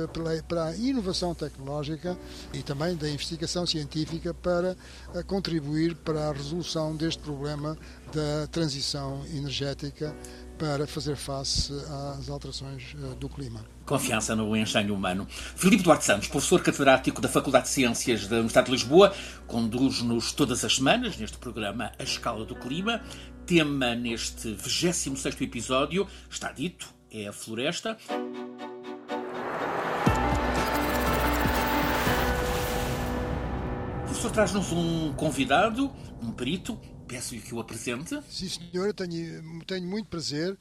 para, 0.49 0.65
a 0.65 0.77
inovação 0.77 1.35
tecnológica 1.35 2.17
e 2.53 2.63
também 2.63 2.97
da 2.97 3.09
investigação 3.09 3.67
científica 3.67 4.33
para 4.33 4.77
contribuir 5.27 5.95
para 5.97 6.31
a 6.31 6.33
resolução 6.41 6.97
deste 6.97 7.23
problema 7.23 7.77
da 8.13 8.47
transição 8.49 9.23
energética 9.35 10.15
para 10.59 10.87
fazer 10.87 11.17
face 11.17 11.73
às 12.19 12.29
alterações 12.29 12.95
eh, 12.95 13.15
do 13.15 13.31
clima. 13.31 13.65
Confiança 13.87 14.37
no 14.37 14.55
engenho 14.55 14.95
humano. 14.95 15.27
Filipe 15.57 15.83
Duarte 15.83 16.05
Santos, 16.05 16.29
professor 16.29 16.63
catedrático 16.63 17.21
da 17.21 17.29
Faculdade 17.29 17.65
de 17.65 17.71
Ciências 17.71 18.27
da 18.27 18.37
Universidade 18.37 18.67
de 18.67 18.73
Lisboa, 18.73 19.15
conduz-nos 19.47 20.33
todas 20.33 20.63
as 20.63 20.77
semanas 20.77 21.17
neste 21.17 21.39
programa 21.39 21.93
A 21.99 22.03
Escala 22.03 22.45
do 22.45 22.55
Clima. 22.55 23.01
Tema 23.47 23.95
neste 23.95 24.53
26 24.53 25.41
episódio, 25.41 26.07
está 26.29 26.53
dito, 26.53 26.93
é 27.11 27.27
a 27.27 27.33
floresta. 27.33 27.97
Professor 34.21 34.33
traz-nos 34.33 34.71
um 34.71 35.15
convidado, 35.15 35.91
um 36.23 36.31
perito, 36.31 36.79
Peço-lhe 37.09 37.41
que 37.41 37.53
o 37.53 37.59
apresente. 37.59 38.21
Sim, 38.29 38.49
senhor, 38.49 38.87
eu 38.87 38.95
tenho, 38.95 39.65
tenho 39.67 39.85
muito 39.85 40.07
prazer 40.07 40.57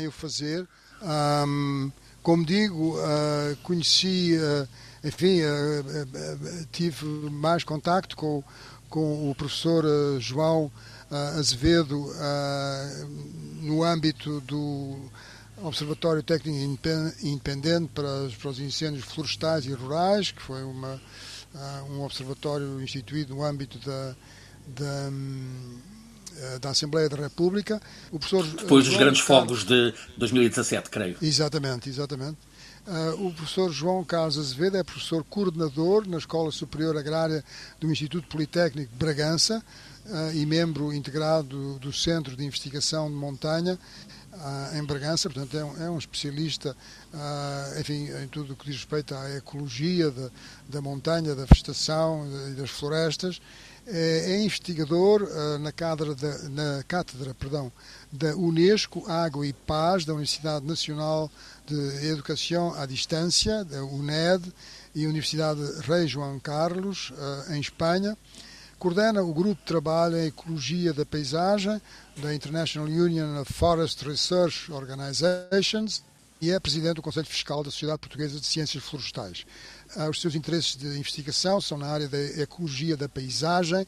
em, 0.00 0.08
o 0.08 0.10
fazer. 0.10 0.66
Um, 1.00 1.92
como 2.24 2.44
digo, 2.44 2.96
uh, 2.98 3.56
conheci, 3.62 4.36
uh, 4.36 4.68
enfim, 5.04 5.42
uh, 5.42 6.66
tive 6.72 7.04
mais 7.30 7.62
contacto 7.62 8.16
com, 8.16 8.42
com 8.88 9.30
o 9.30 9.34
professor 9.36 9.84
João 10.18 10.72
Azevedo 11.36 12.12
no 13.62 13.84
âmbito 13.84 14.40
do 14.40 14.98
Observatório 15.62 16.22
Técnico 16.22 16.80
Independente 17.22 17.90
para, 17.94 18.28
para 18.40 18.50
os 18.50 18.58
Incêndios 18.58 19.04
Florestais 19.04 19.66
e 19.66 19.72
Rurais, 19.72 20.32
que 20.32 20.42
foi 20.42 20.64
uma, 20.64 21.00
um 21.90 22.02
observatório 22.02 22.80
instituído 22.82 23.34
no 23.34 23.42
âmbito 23.42 23.78
da 23.78 24.14
da, 24.68 25.10
eh, 26.36 26.58
da 26.58 26.70
Assembleia 26.70 27.08
da 27.08 27.16
República. 27.16 27.80
O 28.10 28.18
professor 28.18 28.46
Depois 28.46 28.84
dos 28.86 28.96
grandes 28.96 29.20
fogos 29.20 29.64
de 29.64 29.94
2017, 30.16 30.90
creio. 30.90 31.16
Exatamente, 31.22 31.88
exatamente. 31.88 32.36
Uh, 32.86 33.26
o 33.26 33.34
professor 33.34 33.70
João 33.70 34.02
Carlos 34.02 34.38
Azevedo 34.38 34.78
é 34.78 34.82
professor 34.82 35.22
coordenador 35.22 36.08
na 36.08 36.16
Escola 36.16 36.50
Superior 36.50 36.96
Agrária 36.96 37.44
do 37.78 37.90
Instituto 37.90 38.26
Politécnico 38.28 38.90
de 38.90 38.98
Bragança 38.98 39.62
uh, 40.06 40.34
e 40.34 40.46
membro 40.46 40.90
integrado 40.94 41.78
do 41.78 41.92
Centro 41.92 42.34
de 42.34 42.46
Investigação 42.46 43.10
de 43.10 43.14
Montanha 43.14 43.78
em 44.74 44.84
Bragança, 44.84 45.28
portanto 45.28 45.56
é 45.56 45.64
um, 45.64 45.84
é 45.84 45.90
um 45.90 45.98
especialista 45.98 46.76
enfim, 47.80 48.08
em 48.22 48.28
tudo 48.28 48.52
o 48.52 48.56
que 48.56 48.66
diz 48.66 48.76
respeito 48.76 49.14
à 49.14 49.36
ecologia 49.36 50.10
da, 50.10 50.30
da 50.68 50.80
montanha, 50.80 51.34
da 51.34 51.44
vegetação 51.44 52.26
e 52.50 52.54
das 52.54 52.70
florestas 52.70 53.40
é, 53.86 54.32
é 54.32 54.42
investigador 54.42 55.26
na, 55.60 55.72
cátedra 55.72 56.14
da, 56.14 56.38
na 56.50 56.82
cátedra 56.84 57.34
perdão, 57.34 57.72
da 58.12 58.36
Unesco 58.36 59.10
Água 59.10 59.46
e 59.46 59.52
Paz, 59.52 60.04
da 60.04 60.12
Universidade 60.12 60.66
Nacional 60.66 61.30
de 61.66 62.06
Educação 62.06 62.74
à 62.74 62.84
Distância, 62.84 63.64
da 63.64 63.82
UNED, 63.84 64.52
e 64.94 65.06
Universidade 65.06 65.60
Rei 65.82 66.06
João 66.06 66.38
Carlos, 66.38 67.12
em 67.50 67.60
Espanha. 67.60 68.16
Coordena 68.78 69.24
o 69.24 69.34
grupo 69.34 69.56
de 69.56 69.66
trabalho 69.66 70.16
em 70.16 70.26
Ecologia 70.26 70.92
da 70.92 71.04
Paisagem 71.04 71.82
da 72.18 72.32
International 72.32 72.86
Union 72.86 73.40
of 73.40 73.52
Forest 73.52 74.04
Research 74.04 74.70
Organizations 74.70 76.04
e 76.40 76.52
é 76.52 76.60
presidente 76.60 76.94
do 76.94 77.02
Conselho 77.02 77.26
Fiscal 77.26 77.64
da 77.64 77.72
Sociedade 77.72 77.98
Portuguesa 77.98 78.38
de 78.38 78.46
Ciências 78.46 78.84
Florestais. 78.84 79.44
Ah, 79.96 80.08
os 80.08 80.20
seus 80.20 80.36
interesses 80.36 80.76
de 80.76 80.86
investigação 80.96 81.60
são 81.60 81.76
na 81.76 81.88
área 81.88 82.06
da 82.06 82.18
ecologia 82.40 82.96
da 82.96 83.08
paisagem, 83.08 83.84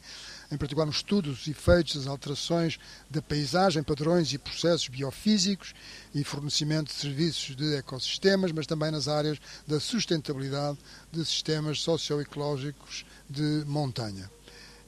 em 0.51 0.57
particular 0.57 0.85
no 0.85 0.91
estudo 0.91 1.31
dos 1.31 1.47
efeitos 1.47 1.95
das 1.95 2.07
alterações 2.07 2.77
da 3.09 3.21
paisagem, 3.21 3.83
padrões 3.83 4.33
e 4.33 4.37
processos 4.37 4.89
biofísicos 4.89 5.73
e 6.13 6.21
fornecimento 6.25 6.87
de 6.87 6.95
serviços 6.95 7.55
de 7.55 7.75
ecossistemas, 7.75 8.51
mas 8.51 8.67
também 8.67 8.91
nas 8.91 9.07
áreas 9.07 9.37
da 9.65 9.79
sustentabilidade 9.79 10.77
de 11.13 11.23
sistemas 11.23 11.79
socioecológicos 11.79 13.05
de 13.29 13.63
montanha. 13.65 14.29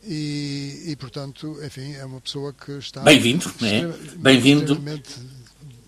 E, 0.05 0.83
e, 0.87 0.95
portanto, 0.97 1.57
enfim, 1.63 1.93
é 1.93 2.03
uma 2.05 2.19
pessoa 2.19 2.53
que 2.53 2.73
está. 2.73 3.01
Bem-vindo, 3.01 3.49
é? 3.61 3.87
Bem-vindo. 4.17 4.77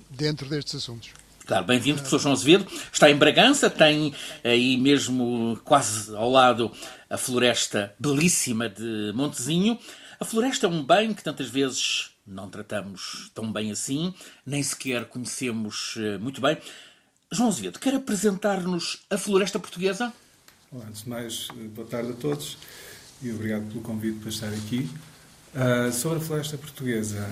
Dentro 0.10 0.48
destes 0.48 0.76
assuntos. 0.76 1.10
Claro, 1.46 1.66
bem-vindo, 1.66 1.98
professor 1.98 2.20
João 2.20 2.34
Azevedo. 2.34 2.66
Está 2.92 3.12
em 3.12 3.16
Bragança, 3.16 3.70
tem 3.70 4.14
aí 4.44 4.78
mesmo 4.78 5.60
quase 5.66 6.16
ao 6.16 6.32
lado 6.32 6.72
a 7.10 7.18
floresta 7.18 7.94
belíssima 8.00 8.70
de 8.70 9.12
Montezinho. 9.14 9.78
A 10.20 10.24
floresta 10.24 10.66
é 10.66 10.70
um 10.70 10.84
bem 10.84 11.14
que 11.14 11.24
tantas 11.24 11.50
vezes 11.50 12.12
não 12.26 12.50
tratamos 12.50 13.30
tão 13.36 13.52
bem 13.52 13.70
assim, 13.70 14.14
nem 14.46 14.64
sequer 14.64 15.06
conhecemos 15.06 15.96
eh, 15.98 16.18
muito 16.18 16.42
bem. 16.42 16.58
João 17.32 17.50
Azevedo, 17.50 17.80
quer 17.80 17.94
apresentar-nos 17.94 19.06
a 19.10 19.18
floresta 19.18 19.60
portuguesa? 19.60 20.12
Bom, 20.72 20.82
antes 20.88 21.04
de 21.04 21.10
mais, 21.10 21.48
eh, 21.52 21.68
boa 21.68 21.88
tarde 21.88 22.12
a 22.12 22.16
todos 22.16 22.58
e 23.22 23.32
obrigado 23.32 23.68
pelo 23.68 23.82
convite 23.82 24.20
para 24.20 24.30
estar 24.30 24.50
aqui. 24.50 24.90
Uh, 25.54 25.92
sobre 25.92 26.18
a 26.18 26.22
floresta 26.22 26.58
portuguesa, 26.58 27.26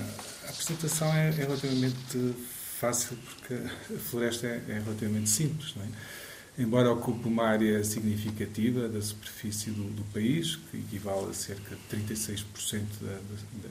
a 0.46 0.50
apresentação 0.50 1.12
é, 1.14 1.28
é 1.28 1.30
relativamente 1.30 2.34
fácil 2.78 3.16
porque 3.16 3.54
a 3.54 3.98
floresta 3.98 4.46
é, 4.46 4.62
é 4.68 4.80
relativamente 4.84 5.28
simples. 5.28 5.74
É? 5.78 6.24
embora 6.58 6.90
ocupe 6.92 7.26
uma 7.26 7.44
área 7.44 7.82
significativa 7.82 8.88
da 8.88 9.02
superfície 9.02 9.70
do, 9.70 9.84
do 9.90 10.04
país, 10.12 10.56
que 10.56 10.78
equivale 10.78 11.30
a 11.30 11.34
cerca 11.34 11.74
de 11.74 11.96
36% 11.96 12.44
da, 13.00 13.08
da, 13.08 13.18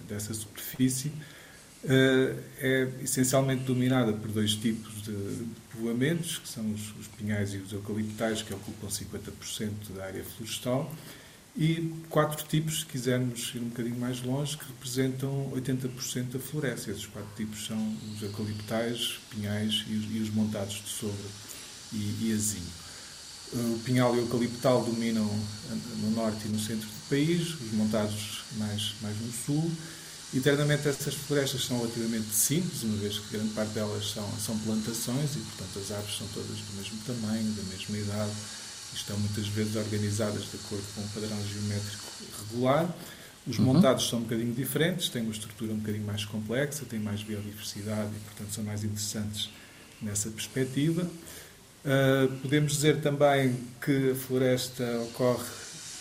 dessa 0.09 0.33
superfície, 0.33 1.07
uh, 1.07 2.39
é 2.59 2.89
essencialmente 3.01 3.63
dominada 3.63 4.11
por 4.11 4.29
dois 4.31 4.55
tipos 4.55 5.01
de, 5.03 5.13
de 5.13 5.45
povoamentos, 5.71 6.37
que 6.39 6.49
são 6.49 6.69
os, 6.71 6.93
os, 6.99 7.07
pinhais 7.07 7.53
e 7.53 7.57
os 7.57 7.71
eucaliptais, 7.71 8.41
que 8.41 8.53
ocupam 8.53 8.87
50% 8.87 9.71
da 9.95 10.05
área 10.05 10.23
florestal, 10.23 10.93
e 11.55 11.93
quatro 12.09 12.43
tipos, 12.47 12.79
se 12.79 12.85
quisermos 12.85 13.51
ir 13.53 13.59
um 13.59 13.69
bocadinho 13.69 13.99
mais 13.99 14.21
longe, 14.23 14.57
que 14.57 14.65
representam 14.65 15.51
80% 15.55 16.31
da 16.31 16.39
floresta. 16.39 16.89
Esses 16.89 17.05
quatro 17.05 17.29
tipos 17.35 17.65
são 17.65 17.97
os 18.11 18.23
eucaliptais, 18.23 19.19
pinhais 19.29 19.85
e 19.87 19.95
os, 19.95 20.15
e 20.15 20.19
os 20.19 20.29
montados 20.31 20.81
de 20.83 20.89
sobra 20.89 21.29
e, 21.91 22.17
e 22.21 22.33
azinho. 22.33 22.83
O 23.53 23.79
pinhal 23.85 24.15
e 24.15 24.19
o 24.19 24.21
eucaliptal 24.21 24.83
dominam 24.83 25.29
no 25.99 26.11
norte 26.11 26.47
e 26.47 26.49
no 26.49 26.59
centro 26.59 26.87
do 26.87 27.07
país, 27.07 27.53
os 27.53 27.71
montados 27.73 28.41
mais, 28.57 28.95
mais 28.99 29.15
no 29.21 29.31
sul. 29.31 29.71
Internamente, 30.33 30.87
essas 30.87 31.13
florestas 31.13 31.65
são 31.65 31.77
relativamente 31.77 32.33
simples, 32.33 32.81
uma 32.81 32.97
vez 32.97 33.19
que 33.19 33.37
grande 33.37 33.53
parte 33.53 33.73
delas 33.73 34.09
são, 34.09 34.27
são 34.43 34.57
plantações 34.57 35.35
e, 35.35 35.39
portanto, 35.39 35.79
as 35.79 35.91
árvores 35.91 36.17
são 36.17 36.27
todas 36.33 36.57
do 36.57 36.73
mesmo 36.77 36.97
tamanho, 37.05 37.51
da 37.51 37.61
mesma 37.61 37.97
idade 37.99 38.31
estão 38.95 39.17
muitas 39.17 39.47
vezes 39.47 39.75
organizadas 39.75 40.43
de 40.43 40.57
acordo 40.57 40.83
com 40.95 41.01
um 41.01 41.07
padrão 41.09 41.37
geométrico 41.47 42.03
regular. 42.39 42.89
Os 43.45 43.59
uhum. 43.59 43.65
montados 43.65 44.07
são 44.07 44.19
um 44.19 44.21
bocadinho 44.23 44.53
diferentes, 44.53 45.09
têm 45.09 45.21
uma 45.21 45.31
estrutura 45.31 45.73
um 45.73 45.77
bocadinho 45.77 46.05
mais 46.05 46.23
complexa, 46.23 46.85
têm 46.85 46.99
mais 46.99 47.21
biodiversidade 47.21 48.09
e, 48.15 48.19
portanto, 48.19 48.53
são 48.53 48.63
mais 48.63 48.83
interessantes 48.83 49.49
nessa 50.01 50.29
perspectiva. 50.29 51.09
Uh, 51.83 52.31
podemos 52.41 52.73
dizer 52.73 53.01
também 53.01 53.57
que 53.83 54.11
a 54.11 54.15
floresta 54.15 54.83
ocorre 55.01 55.43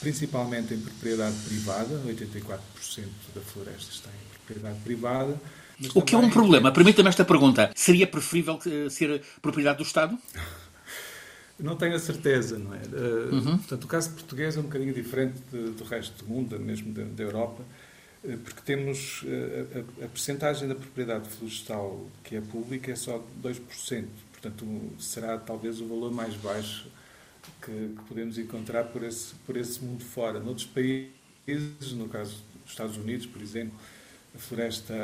principalmente 0.00 0.74
em 0.74 0.80
propriedade 0.80 1.34
privada, 1.44 2.00
84% 2.06 2.58
da 3.34 3.40
floresta 3.40 3.90
está 3.90 4.10
em 4.10 4.44
propriedade 4.46 4.80
privada. 4.80 5.40
O 5.94 6.02
que 6.02 6.14
é 6.14 6.18
um 6.18 6.30
problema? 6.30 6.70
Permita-me 6.70 7.08
esta 7.08 7.24
pergunta. 7.24 7.70
Seria 7.74 8.06
preferível 8.06 8.60
ser 8.90 9.22
propriedade 9.40 9.78
do 9.78 9.84
Estado? 9.84 10.16
Não 11.58 11.76
tenho 11.76 11.94
a 11.94 11.98
certeza, 11.98 12.58
não 12.58 12.74
é? 12.74 12.78
Uh, 12.78 13.34
uhum. 13.34 13.58
Portanto, 13.58 13.84
o 13.84 13.86
caso 13.86 14.10
português 14.10 14.56
é 14.56 14.60
um 14.60 14.64
bocadinho 14.64 14.92
diferente 14.92 15.38
de, 15.50 15.70
do 15.70 15.84
resto 15.84 16.24
do 16.24 16.30
mundo, 16.30 16.58
mesmo 16.58 16.92
da, 16.92 17.04
da 17.04 17.22
Europa, 17.22 17.62
uh, 18.24 18.38
porque 18.38 18.60
temos 18.64 19.22
a, 19.24 19.78
a, 20.02 20.04
a 20.06 20.08
percentagem 20.08 20.68
da 20.68 20.74
propriedade 20.74 21.28
florestal 21.28 22.06
que 22.24 22.36
é 22.36 22.40
pública 22.40 22.90
é 22.90 22.96
só 22.96 23.24
2%. 23.42 24.04
Portanto, 24.32 24.66
será 24.98 25.38
talvez 25.38 25.80
o 25.80 25.86
valor 25.86 26.10
mais 26.10 26.34
baixo 26.34 26.88
que, 27.60 27.70
que, 27.70 28.02
podemos 28.08 28.38
encontrar 28.38 28.84
por 28.84 29.04
esse, 29.04 29.34
por 29.46 29.56
esse 29.56 29.82
mundo 29.82 30.04
fora. 30.04 30.40
Noutros 30.40 30.66
países, 30.66 31.92
no 31.92 32.08
caso 32.08 32.42
dos 32.62 32.72
Estados 32.72 32.96
Unidos, 32.96 33.26
por 33.26 33.40
exemplo, 33.40 33.74
a 34.34 34.38
floresta 34.38 34.94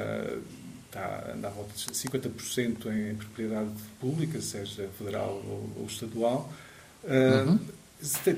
está 0.89 1.35
à 1.43 1.51
volta 1.51 1.73
de 1.75 1.93
50% 1.93 2.87
em 2.87 3.15
propriedade 3.15 3.71
pública, 4.01 4.41
seja 4.41 4.89
federal 4.99 5.43
ou, 5.47 5.71
ou 5.81 5.87
estadual. 5.87 6.53
Uhum. 7.05 7.59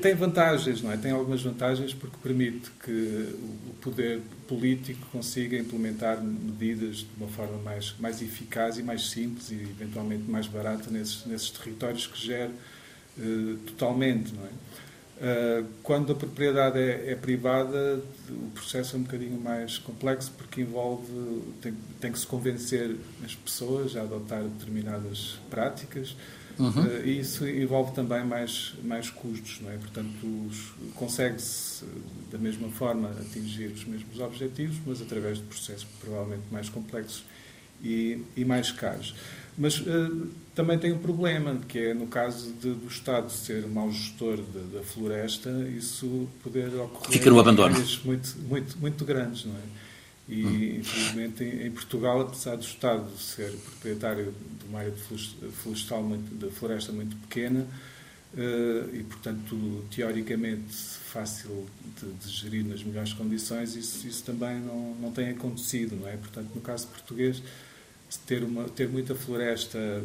Tem 0.01 0.15
vantagens, 0.15 0.81
não 0.81 0.91
é? 0.91 0.97
Tem 0.97 1.11
algumas 1.13 1.43
vantagens 1.43 1.93
porque 1.93 2.17
permite 2.23 2.71
que 2.83 3.35
o 3.69 3.75
poder 3.83 4.21
político 4.49 5.07
consiga 5.13 5.57
implementar 5.59 6.23
medidas 6.23 6.99
de 6.99 7.09
uma 7.19 7.29
forma 7.29 7.59
mais, 7.59 7.95
mais 7.99 8.23
eficaz 8.23 8.79
e 8.79 8.83
mais 8.83 9.11
simples 9.11 9.51
e 9.51 9.55
eventualmente 9.55 10.23
mais 10.31 10.47
barata 10.47 10.91
nesses, 10.91 11.27
nesses 11.27 11.51
territórios 11.51 12.07
que 12.07 12.19
gera 12.19 12.51
uh, 13.19 13.57
totalmente, 13.67 14.33
não 14.35 14.45
é? 14.45 14.51
Uh, 15.21 15.67
quando 15.83 16.13
a 16.13 16.15
propriedade 16.15 16.79
é, 16.79 17.13
é, 17.13 17.15
privada, 17.15 18.01
o 18.31 18.51
processo 18.53 18.97
é 18.97 18.99
um 18.99 19.03
bocadinho 19.03 19.39
mais 19.39 19.77
complexo 19.77 20.33
porque 20.39 20.63
envolve, 20.63 21.13
tem, 21.61 21.75
tem 22.01 22.11
que 22.11 22.19
se 22.19 22.27
convencer 22.27 22.97
as 23.23 23.35
pessoas 23.35 23.95
a 23.97 24.01
adotar 24.01 24.43
determinadas 24.43 25.39
práticas, 25.51 26.17
Uhum. 26.61 26.69
Uh, 26.69 27.07
e 27.07 27.21
isso 27.21 27.49
envolve 27.49 27.93
também 27.93 28.23
mais, 28.23 28.75
mais 28.85 29.09
custos, 29.09 29.61
não 29.63 29.71
é? 29.71 29.79
Portanto, 29.79 30.51
consegue-se 30.95 31.85
da 32.31 32.37
mesma 32.37 32.69
forma 32.69 33.11
atingir 33.19 33.69
os 33.69 33.85
mesmos 33.87 34.21
objetivos, 34.21 34.77
mas 34.85 35.01
através 35.01 35.39
de 35.39 35.45
processos 35.45 35.87
provavelmente 36.01 36.43
mais 36.51 36.69
complexos 36.69 37.25
e, 37.83 38.23
e 38.37 38.45
mais 38.45 38.71
caros. 38.71 39.15
Mas 39.61 39.79
uh, 39.79 40.27
também 40.55 40.79
tem 40.79 40.91
um 40.91 40.99
problema, 40.99 41.61
que 41.69 41.79
é 41.79 41.93
no 41.93 42.07
caso 42.07 42.51
de, 42.55 42.73
do 42.73 42.89
Estado 42.89 43.31
ser 43.31 43.67
mau 43.67 43.93
gestor 43.93 44.37
de, 44.39 44.75
da 44.75 44.83
floresta, 44.83 45.51
isso 45.77 46.27
poder 46.43 46.75
ocorrer 46.77 47.13
Fica 47.13 47.29
no 47.29 47.39
abandono. 47.39 47.77
muito, 48.03 48.39
muito, 48.49 48.79
muito 48.79 49.05
grandes, 49.05 49.45
não 49.45 49.55
é? 49.55 49.63
E, 50.27 50.47
hum. 50.47 50.81
infelizmente, 50.81 51.45
em, 51.45 51.71
Portugal, 51.73 52.23
apesar 52.23 52.57
do 52.57 52.63
Estado 52.63 53.07
ser 53.19 53.51
proprietário 53.51 54.33
de 54.61 54.67
uma 54.67 54.79
área 54.79 54.95
florestal, 55.63 56.03
muito, 56.05 56.35
de 56.35 56.51
floresta 56.55 56.91
muito 56.91 57.15
pequena, 57.17 57.67
uh, 58.33 58.97
e, 58.97 59.05
portanto, 59.11 59.85
teoricamente 59.91 60.75
fácil 60.75 61.67
de, 62.01 62.11
de, 62.13 62.33
gerir 62.33 62.65
nas 62.65 62.83
melhores 62.83 63.13
condições, 63.13 63.77
isso, 63.77 64.09
isso 64.09 64.25
também 64.25 64.59
não, 64.59 64.95
não 64.95 65.13
tem 65.13 65.29
acontecido, 65.29 65.97
não 66.01 66.09
é? 66.09 66.17
Portanto, 66.17 66.49
no 66.55 66.63
caso 66.63 66.87
português, 66.87 67.43
ter, 68.19 68.43
uma, 68.43 68.65
ter 68.65 68.89
muita 68.89 69.15
floresta 69.15 70.03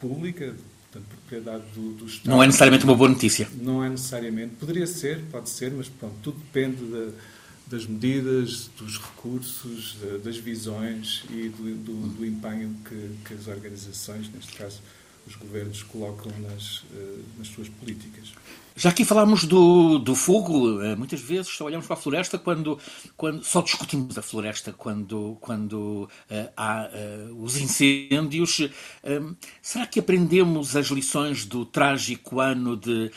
pública, 0.00 0.54
portanto, 0.90 1.08
propriedade 1.08 1.64
do, 1.74 1.92
do 1.92 2.06
Estado... 2.06 2.30
Não 2.30 2.42
é 2.42 2.46
necessariamente 2.46 2.84
uma 2.84 2.94
boa 2.94 3.08
notícia. 3.08 3.48
Não 3.60 3.84
é 3.84 3.88
necessariamente. 3.88 4.54
Poderia 4.56 4.86
ser, 4.86 5.20
pode 5.30 5.48
ser, 5.50 5.72
mas 5.72 5.88
pronto, 5.88 6.14
tudo 6.22 6.38
depende 6.38 6.84
da 6.84 7.12
das 7.66 7.86
medidas, 7.86 8.68
dos 8.78 8.98
recursos, 8.98 9.96
das 10.22 10.36
visões 10.36 11.24
e 11.30 11.48
do, 11.48 11.74
do, 11.76 12.08
do 12.16 12.26
empenho 12.26 12.76
que, 12.84 13.10
que, 13.24 13.34
as 13.34 13.48
organizações, 13.48 14.30
neste 14.32 14.54
caso 14.56 14.80
os 15.26 15.34
governos, 15.36 15.82
colocam 15.82 16.30
nas, 16.40 16.84
eh, 16.94 17.18
nas 17.38 17.48
suas 17.48 17.68
políticas. 17.68 18.34
Já 18.76 18.90
aqui 18.90 19.04
falámos 19.04 19.44
do, 19.44 20.00
do 20.00 20.16
fogo, 20.16 20.82
eh, 20.82 20.96
muitas 20.96 21.20
vezes 21.20 21.46
só 21.46 21.64
olhamos 21.64 21.86
para 21.86 21.94
a 21.94 21.98
floresta 21.98 22.36
quando, 22.36 22.76
quando 23.16 23.44
só 23.44 23.62
discutimos 23.62 24.18
a 24.18 24.22
floresta 24.22 24.72
quando, 24.72 25.38
quando 25.40 26.08
uh, 26.28 26.50
há 26.56 26.88
uh, 26.88 27.40
os 27.40 27.56
incêndios. 27.56 28.58
Uh, 28.58 29.36
será 29.62 29.86
que 29.86 30.00
aprendemos 30.00 30.74
as 30.74 30.88
lições 30.88 31.44
do 31.44 31.64
trágico 31.64 32.40
ano 32.40 32.76
de 32.76 33.12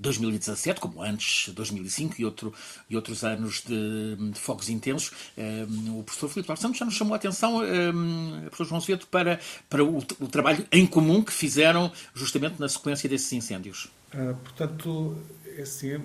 2017, 0.00 0.80
como 0.80 1.02
antes 1.02 1.48
2005 1.54 2.16
e, 2.20 2.24
outro, 2.26 2.52
e 2.90 2.96
outros 2.96 3.24
anos 3.24 3.62
de, 3.66 4.16
de 4.32 4.38
fogos 4.38 4.68
intensos? 4.68 5.10
o 5.96 6.02
professor 6.02 6.28
Filipe 6.28 6.56
Santos 6.56 6.78
já 6.78 6.84
nos 6.84 6.94
chamou 6.94 7.14
a 7.14 7.16
atenção, 7.16 7.62
um, 7.62 8.40
professor 8.42 8.64
João 8.66 8.80
Zeto, 8.80 9.06
para, 9.06 9.40
para 9.68 9.82
o, 9.82 9.98
o 9.98 10.28
trabalho 10.28 10.66
em 10.70 10.86
comum 10.86 11.22
que 11.22 11.32
fizeram 11.32 11.90
justamente 12.14 12.60
na 12.60 12.68
sequência 12.68 13.08
desses 13.08 13.32
incêndios. 13.32 13.88
Ah, 14.12 14.34
portanto, 14.42 15.16
é 15.56 15.62
assim, 15.62 16.00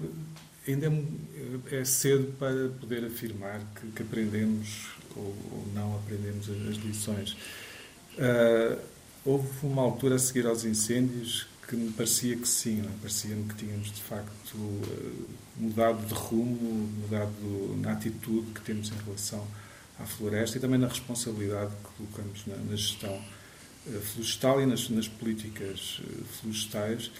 ainda 0.67 0.87
é, 0.87 1.79
é, 1.79 1.85
cedo 1.85 2.33
para 2.37 2.69
poder 2.79 3.05
afirmar 3.05 3.61
que, 3.75 3.87
que 3.91 4.03
aprendemos 4.03 4.87
ou, 5.15 5.23
ou, 5.23 5.67
não 5.73 5.95
aprendemos 5.97 6.49
as, 6.49 6.77
lições. 6.77 7.37
Uh, 8.13 8.79
houve 9.25 9.47
uma 9.63 9.81
altura 9.81 10.15
a 10.15 10.19
seguir 10.19 10.45
aos 10.45 10.65
incêndios 10.65 11.47
que 11.67 11.75
me 11.75 11.91
parecia 11.93 12.35
que 12.35 12.47
sim, 12.47 12.81
é? 12.81 12.89
parecia-me 12.99 13.47
que 13.47 13.55
tínhamos 13.55 13.91
de 13.91 14.01
facto 14.01 14.55
uh, 14.55 15.27
mudado 15.57 16.05
de 16.05 16.13
rumo, 16.13 16.89
mudado 17.01 17.77
na 17.81 17.93
atitude 17.93 18.51
que 18.51 18.61
temos 18.61 18.91
em 18.91 19.05
relação 19.05 19.47
à 19.99 20.05
floresta 20.05 20.57
e 20.57 20.61
também 20.61 20.79
na 20.79 20.87
responsabilidade 20.87 21.71
que 21.71 22.03
colocamos 22.03 22.45
na, 22.47 22.57
na 22.57 22.75
gestão 22.75 23.21
florestal 24.13 24.61
e 24.61 24.65
nas, 24.65 24.89
nas 24.89 25.07
políticas 25.07 26.01
florestais. 26.39 27.11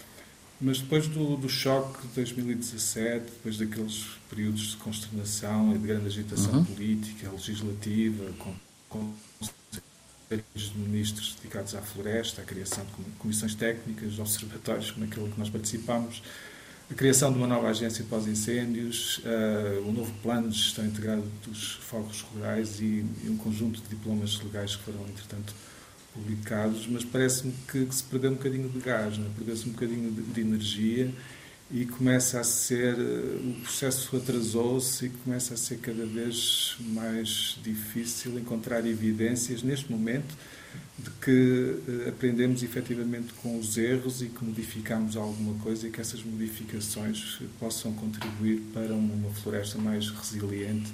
Mas 0.60 0.78
depois 0.78 1.08
do, 1.08 1.36
do 1.36 1.48
choque 1.48 2.06
de 2.06 2.14
2017, 2.14 3.24
depois 3.24 3.58
daqueles 3.58 4.06
períodos 4.30 4.70
de 4.70 4.76
consternação 4.76 5.74
e 5.74 5.78
de 5.78 5.86
grande 5.86 6.06
agitação 6.06 6.54
uhum. 6.54 6.64
política, 6.64 7.30
legislativa, 7.30 8.24
com, 8.38 8.54
com 8.88 9.12
de 10.54 10.78
ministros 10.78 11.36
dedicados 11.36 11.74
à 11.74 11.82
floresta, 11.82 12.42
a 12.42 12.44
criação 12.44 12.84
de 12.84 13.04
comissões 13.18 13.54
técnicas, 13.54 14.18
observatórios 14.18 14.90
como 14.90 15.04
aquele 15.04 15.30
que 15.30 15.38
nós 15.38 15.50
participamos, 15.50 16.22
a 16.90 16.94
criação 16.94 17.32
de 17.32 17.38
uma 17.38 17.46
nova 17.46 17.68
agência 17.68 18.04
pós-incêndios, 18.08 19.18
uh, 19.18 19.88
um 19.88 19.92
novo 19.92 20.12
plano 20.22 20.50
de 20.50 20.58
gestão 20.58 20.84
integrada 20.84 21.22
dos 21.46 21.72
fogos 21.74 22.20
rurais 22.20 22.80
e, 22.80 23.04
e, 23.24 23.28
um 23.28 23.36
conjunto 23.36 23.80
de 23.80 23.88
diplomas 23.88 24.38
legais 24.40 24.76
que 24.76 24.82
foram, 24.82 25.00
entretanto, 25.08 25.54
publicados, 26.14 26.86
mas 26.86 27.04
parece-me 27.04 27.52
que, 27.70 27.84
que, 27.84 27.94
se 27.94 28.04
perdeu 28.04 28.30
um 28.30 28.34
bocadinho 28.34 28.68
de 28.68 28.78
gás, 28.78 29.18
é? 29.18 29.22
perdeu-se 29.36 29.68
um 29.68 29.72
bocadinho 29.72 30.10
de, 30.10 30.22
de, 30.22 30.40
energia 30.40 31.12
e 31.70 31.84
começa 31.84 32.38
a 32.38 32.44
ser 32.44 32.94
o 32.94 33.60
processo 33.62 34.16
atrasou-se 34.16 35.06
e 35.06 35.08
começa 35.08 35.54
a 35.54 35.56
ser 35.56 35.78
cada 35.78 36.06
vez 36.06 36.76
mais 36.80 37.58
difícil 37.62 38.38
encontrar 38.38 38.86
evidências 38.86 39.62
neste 39.62 39.90
momento 39.90 40.36
de 40.96 41.10
que 41.10 41.76
eh, 41.88 42.08
aprendemos 42.08 42.62
efetivamente 42.62 43.32
com 43.34 43.58
os 43.58 43.76
erros 43.76 44.22
e 44.22 44.26
que 44.26 44.44
modificamos 44.44 45.16
alguma 45.16 45.54
coisa 45.60 45.88
e 45.88 45.90
que 45.90 46.00
essas 46.00 46.22
modificações 46.22 47.40
possam 47.58 47.92
contribuir 47.94 48.60
para 48.72 48.94
uma 48.94 49.30
floresta 49.30 49.78
mais 49.78 50.08
resiliente 50.10 50.92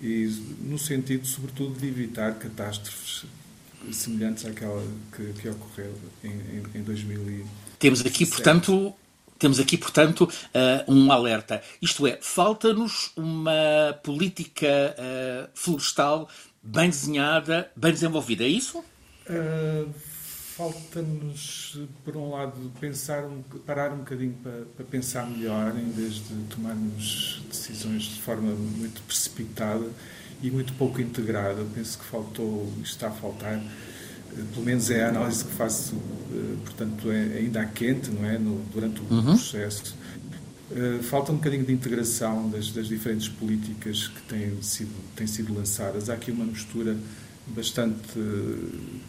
e 0.00 0.26
no 0.60 0.78
sentido, 0.78 1.26
sobretudo, 1.26 1.78
de 1.78 1.86
evitar 1.86 2.34
catástrofes 2.38 3.24
semelhantes 3.92 4.44
àquela 4.44 4.82
que, 5.14 5.32
que 5.34 5.48
ocorreu 5.48 5.94
em, 6.22 6.30
em, 6.30 6.62
em 6.74 6.82
2000 6.82 7.46
Temos 7.78 8.00
aqui, 8.04 8.26
portanto, 8.26 8.94
temos 9.38 9.58
aqui, 9.58 9.78
portanto, 9.78 10.22
uh, 10.24 10.92
um 10.92 11.10
alerta. 11.10 11.62
Isto 11.80 12.06
é, 12.06 12.18
falta-nos 12.20 13.12
uma 13.16 13.98
política 14.02 14.66
uh, 14.66 15.48
florestal 15.54 16.28
bem 16.62 16.90
desenhada, 16.90 17.70
bem 17.74 17.92
desenvolvida. 17.92 18.44
É 18.44 18.48
isso? 18.48 18.78
Uh, 18.78 19.88
Falta-nos, 20.60 21.78
por 22.04 22.18
um 22.18 22.32
lado, 22.32 22.70
pensar, 22.78 23.26
parar 23.64 23.94
um 23.94 23.98
bocadinho 24.00 24.34
para, 24.42 24.66
para, 24.76 24.84
pensar 24.84 25.26
melhor, 25.26 25.74
em 25.74 25.90
vez 25.90 26.16
de 26.16 26.34
tomarmos 26.54 27.40
decisões 27.48 28.02
de 28.02 28.20
forma 28.20 28.52
muito 28.52 29.00
precipitada 29.04 29.86
e 30.42 30.50
muito 30.50 30.72
pouco 30.74 31.00
integrada. 31.00 31.60
Eu 31.60 31.68
penso 31.74 31.98
que 31.98 32.04
faltou, 32.04 32.72
está 32.82 33.08
a 33.08 33.10
faltar, 33.10 33.54
eh, 33.56 34.42
pelo 34.52 34.64
menos 34.64 34.90
é 34.90 35.04
a 35.04 35.08
análise 35.08 35.44
que 35.44 35.52
faço, 35.52 35.94
eh, 35.94 36.56
portanto, 36.64 37.10
é 37.10 37.38
ainda 37.38 37.64
quente, 37.66 38.10
não 38.10 38.28
é? 38.28 38.38
No, 38.38 38.60
durante 38.72 39.00
o 39.00 39.04
uhum. 39.14 39.22
processo. 39.22 39.94
falta 41.02 41.32
um 41.32 41.36
bocadinho 41.36 41.64
de 41.64 41.72
integração 41.72 42.48
das, 42.48 42.70
das 42.70 42.86
diferentes 42.86 43.28
políticas 43.28 44.06
que 44.06 44.22
têm 44.22 44.62
sido, 44.62 44.94
têm 45.16 45.26
sido 45.26 45.52
lançadas. 45.52 46.08
Há 46.08 46.14
aqui 46.14 46.30
uma 46.30 46.44
mistura 46.44 46.96
bastante 47.48 48.18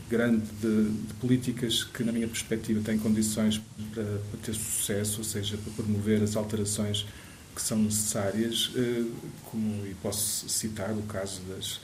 grande 0.09 0.43
de, 0.61 0.89
de, 0.89 1.13
políticas 1.15 1.83
que, 1.83 2.03
na 2.03 2.11
minha 2.11 2.27
perspectiva, 2.27 2.81
têm 2.81 2.97
condições 2.97 3.61
para, 3.93 4.03
para, 4.03 4.39
ter 4.43 4.53
sucesso, 4.53 5.19
ou 5.19 5.23
seja, 5.23 5.57
para 5.57 5.71
promover 5.73 6.23
as 6.23 6.35
alterações 6.35 7.05
que 7.55 7.61
são 7.61 7.77
necessárias, 7.77 8.71
eh, 8.75 9.03
como, 9.45 9.85
e 9.85 9.93
posso 10.01 10.47
citar 10.49 10.91
o 10.91 11.01
caso 11.03 11.41
das, 11.41 11.79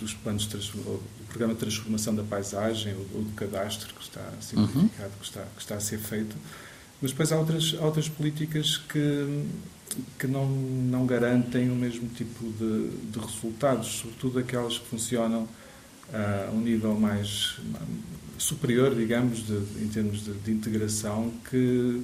dos 0.00 0.14
planos 0.14 0.46
do 0.46 1.02
programa 1.28 1.54
de 1.54 1.60
transformação 1.60 2.14
da 2.14 2.22
paisagem 2.22 2.94
ou, 2.94 3.06
ou 3.16 3.22
do 3.22 3.32
cadastro 3.32 3.94
que 3.94 4.02
está 4.02 4.32
simplificado, 4.40 5.10
uhum. 5.10 5.18
que, 5.18 5.24
está, 5.24 5.42
que 5.42 5.60
está 5.60 5.74
a 5.76 5.80
ser 5.80 5.98
feito, 5.98 6.34
mas 7.00 7.10
depois 7.10 7.32
há 7.32 7.38
outras, 7.38 7.76
há 7.78 7.84
outras 7.84 8.08
políticas 8.08 8.78
que 8.78 9.46
que 10.18 10.26
não, 10.26 10.46
não 10.48 11.06
garantem 11.06 11.70
o 11.70 11.74
mesmo 11.74 12.08
tipo 12.10 12.44
de, 12.52 12.90
de 13.10 13.18
resultados, 13.18 13.88
sobretudo 13.88 14.38
aquelas 14.38 14.78
que 14.78 14.86
funcionam 14.86 15.48
a 16.12 16.50
um 16.52 16.60
nível 16.60 16.94
mais 16.94 17.58
superior, 18.38 18.94
digamos, 18.94 19.46
de, 19.46 19.54
em 19.82 19.88
termos 19.88 20.24
de, 20.24 20.32
de, 20.32 20.50
integração, 20.50 21.32
que 21.48 22.02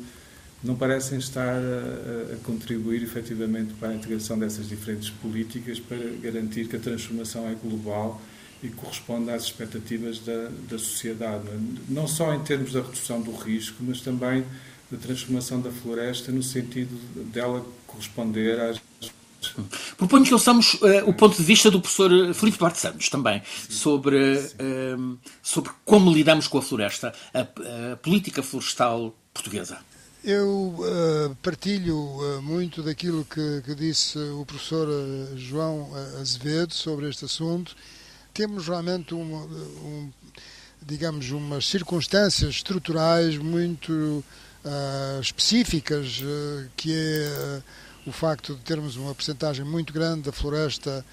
não 0.66 0.74
parecem 0.74 1.18
estar 1.18 1.54
a, 1.54 2.34
a, 2.34 2.36
contribuir 2.42 3.02
efetivamente 3.02 3.72
para 3.74 3.90
a 3.90 3.94
integração 3.94 4.38
dessas 4.38 4.68
diferentes 4.68 5.10
políticas 5.10 5.78
para 5.78 5.96
garantir 6.20 6.66
que 6.66 6.76
a 6.76 6.80
transformação 6.80 7.48
é 7.48 7.54
global 7.54 8.20
e 8.62 8.68
corresponde 8.68 9.30
às 9.30 9.44
expectativas 9.44 10.18
da, 10.18 10.50
da 10.68 10.78
sociedade, 10.78 11.44
não 11.88 12.08
só 12.08 12.34
em 12.34 12.40
termos 12.40 12.72
da 12.72 12.80
redução 12.80 13.20
do 13.20 13.32
risco, 13.32 13.76
mas 13.80 14.00
também 14.00 14.44
da 14.90 14.98
transformação 14.98 15.60
da 15.60 15.70
floresta 15.70 16.32
no 16.32 16.42
sentido 16.42 16.96
dela 17.32 17.64
corresponder 17.86 18.58
às 18.60 18.80
Proponho 19.96 20.24
que 20.24 20.32
ouçamos 20.32 20.74
uh, 20.74 21.08
o 21.08 21.14
ponto 21.14 21.36
de 21.36 21.42
vista 21.42 21.70
do 21.70 21.80
professor 21.80 22.34
Filipe 22.34 22.58
Duarte 22.58 22.80
Santos 22.80 23.08
também 23.08 23.40
sobre, 23.68 24.16
uh, 24.16 25.18
sobre 25.40 25.70
como 25.84 26.12
lidamos 26.12 26.48
com 26.48 26.58
a 26.58 26.62
floresta, 26.62 27.12
a, 27.32 27.92
a 27.92 27.96
política 27.96 28.42
florestal 28.42 29.14
portuguesa. 29.32 29.78
Eu 30.26 30.74
uh, 30.80 31.36
partilho 31.36 31.96
muito 32.42 32.82
daquilo 32.82 33.24
que, 33.24 33.62
que, 33.64 33.76
disse 33.76 34.18
o 34.18 34.44
professor 34.44 34.88
João 35.36 35.88
Azevedo 36.20 36.74
sobre 36.74 37.08
este 37.08 37.26
assunto. 37.26 37.76
Temos 38.34 38.66
realmente 38.66 39.14
uma, 39.14 39.44
um, 39.44 40.10
digamos, 40.82 41.30
umas 41.30 41.68
circunstâncias 41.68 42.56
estruturais 42.56 43.38
muito 43.38 43.92
uh, 43.92 45.20
específicas, 45.20 46.20
uh, 46.20 46.68
que 46.76 46.92
é 46.92 47.60
uh, 48.04 48.10
o 48.10 48.10
facto 48.10 48.56
de 48.56 48.62
termos 48.62 48.96
uma 48.96 49.14
percentagem 49.14 49.64
muito 49.64 49.92
grande 49.92 50.22
da 50.22 50.32
floresta 50.32 51.04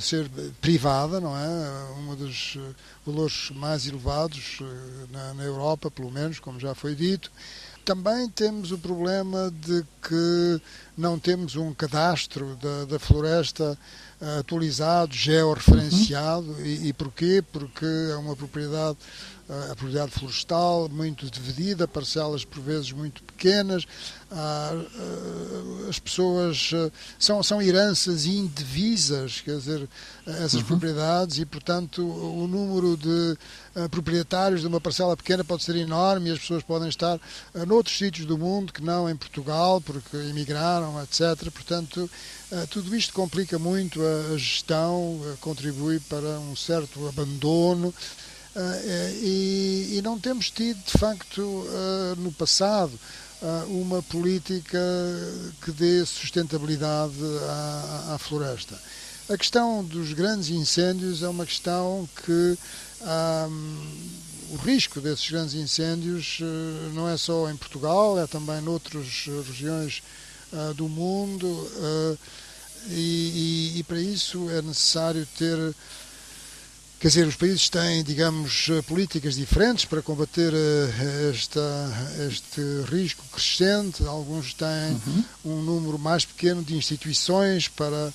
ser 0.00 0.26
privada, 0.58 1.20
não 1.20 1.36
é? 1.36 1.92
Um 1.98 2.16
dos 2.16 2.56
valores 3.04 3.50
mais 3.50 3.86
elevados 3.86 4.58
na, 5.10 5.34
na 5.34 5.44
Europa, 5.44 5.90
pelo 5.90 6.10
menos, 6.10 6.38
como 6.38 6.58
já 6.58 6.74
foi 6.74 6.94
dito. 6.94 7.30
Também 7.84 8.28
temos 8.28 8.72
o 8.72 8.78
problema 8.78 9.52
de 9.60 9.84
que 10.02 10.60
não 10.96 11.18
temos 11.18 11.56
um 11.56 11.74
cadastro 11.74 12.56
da, 12.56 12.84
da 12.86 12.98
floresta 12.98 13.78
atualizado, 14.38 15.14
georreferenciado. 15.14 16.46
Uhum. 16.52 16.64
E, 16.64 16.88
e 16.88 16.92
porquê? 16.92 17.42
Porque 17.52 17.84
é 17.84 18.16
uma 18.16 18.34
propriedade 18.34 18.96
a 19.48 19.74
propriedade 19.74 20.10
florestal 20.10 20.88
muito 20.88 21.30
dividida, 21.30 21.86
parcelas 21.86 22.44
por 22.44 22.62
vezes 22.62 22.92
muito 22.92 23.22
pequenas, 23.22 23.84
as 25.88 25.98
pessoas 25.98 26.70
são, 27.18 27.42
são 27.42 27.60
heranças 27.60 28.24
indivisas, 28.24 29.42
quer 29.42 29.58
dizer, 29.58 29.88
essas 30.26 30.54
uhum. 30.54 30.64
propriedades 30.64 31.38
e, 31.38 31.44
portanto, 31.44 32.02
o 32.02 32.48
número 32.48 32.96
de 32.96 33.36
proprietários 33.90 34.62
de 34.62 34.66
uma 34.66 34.80
parcela 34.80 35.16
pequena 35.16 35.44
pode 35.44 35.62
ser 35.62 35.76
enorme 35.76 36.30
e 36.30 36.32
as 36.32 36.38
pessoas 36.38 36.62
podem 36.62 36.88
estar 36.88 37.20
noutros 37.66 37.96
sítios 37.96 38.26
do 38.26 38.38
mundo 38.38 38.72
que 38.72 38.82
não 38.82 39.10
em 39.10 39.16
Portugal, 39.16 39.80
porque 39.80 40.16
emigraram, 40.16 41.00
etc. 41.02 41.50
Portanto, 41.52 42.10
tudo 42.70 42.96
isto 42.96 43.12
complica 43.12 43.58
muito 43.58 44.00
a 44.02 44.38
gestão, 44.38 45.20
contribui 45.40 46.00
para 46.00 46.40
um 46.40 46.56
certo 46.56 47.06
abandono 47.08 47.92
ah, 47.94 48.23
e, 49.20 49.96
e, 49.96 50.02
não 50.02 50.18
temos 50.18 50.50
tido, 50.50 50.80
de 50.84 50.98
facto, 50.98 51.66
ah, 51.68 52.14
no 52.18 52.30
passado, 52.32 52.92
ah, 53.42 53.64
uma 53.68 54.02
política 54.02 54.78
que 55.62 55.72
dê 55.72 56.04
sustentabilidade 56.06 57.14
à, 57.48 58.14
à, 58.14 58.18
floresta. 58.18 58.78
A 59.28 59.36
questão 59.36 59.82
dos 59.82 60.12
grandes 60.12 60.50
incêndios 60.50 61.22
é 61.22 61.28
uma 61.28 61.46
questão 61.46 62.08
que 62.24 62.58
o 64.50 64.56
risco 64.56 65.00
desses 65.00 65.28
grandes 65.30 65.54
incêndios 65.54 66.40
não 66.92 67.08
é 67.08 67.16
só 67.16 67.50
em 67.50 67.56
Portugal, 67.56 68.18
é 68.18 68.26
também 68.26 68.60
noutras 68.60 69.26
regiões 69.46 70.02
do 70.76 70.88
mundo 70.88 71.48
e, 72.88 73.72
e, 73.74 73.78
e 73.78 73.82
para 73.84 74.00
isso 74.00 74.48
é 74.50 74.60
necessário 74.60 75.26
ter 75.38 75.74
Quer 77.04 77.08
dizer, 77.08 77.26
os 77.26 77.36
países 77.36 77.68
têm, 77.68 78.02
digamos, 78.02 78.66
eh, 78.70 78.80
políticas 78.80 79.34
diferentes 79.34 79.84
para 79.84 80.00
combater 80.00 80.54
eh, 80.54 81.30
esta, 81.30 81.60
este 82.26 82.62
risco 82.90 83.22
crescente. 83.30 84.02
Alguns 84.06 84.54
têm 84.54 84.98
uhum. 85.06 85.24
um 85.44 85.62
número 85.62 85.98
mais 85.98 86.24
pequeno 86.24 86.64
de 86.64 86.74
instituições 86.74 87.68
para, 87.68 88.10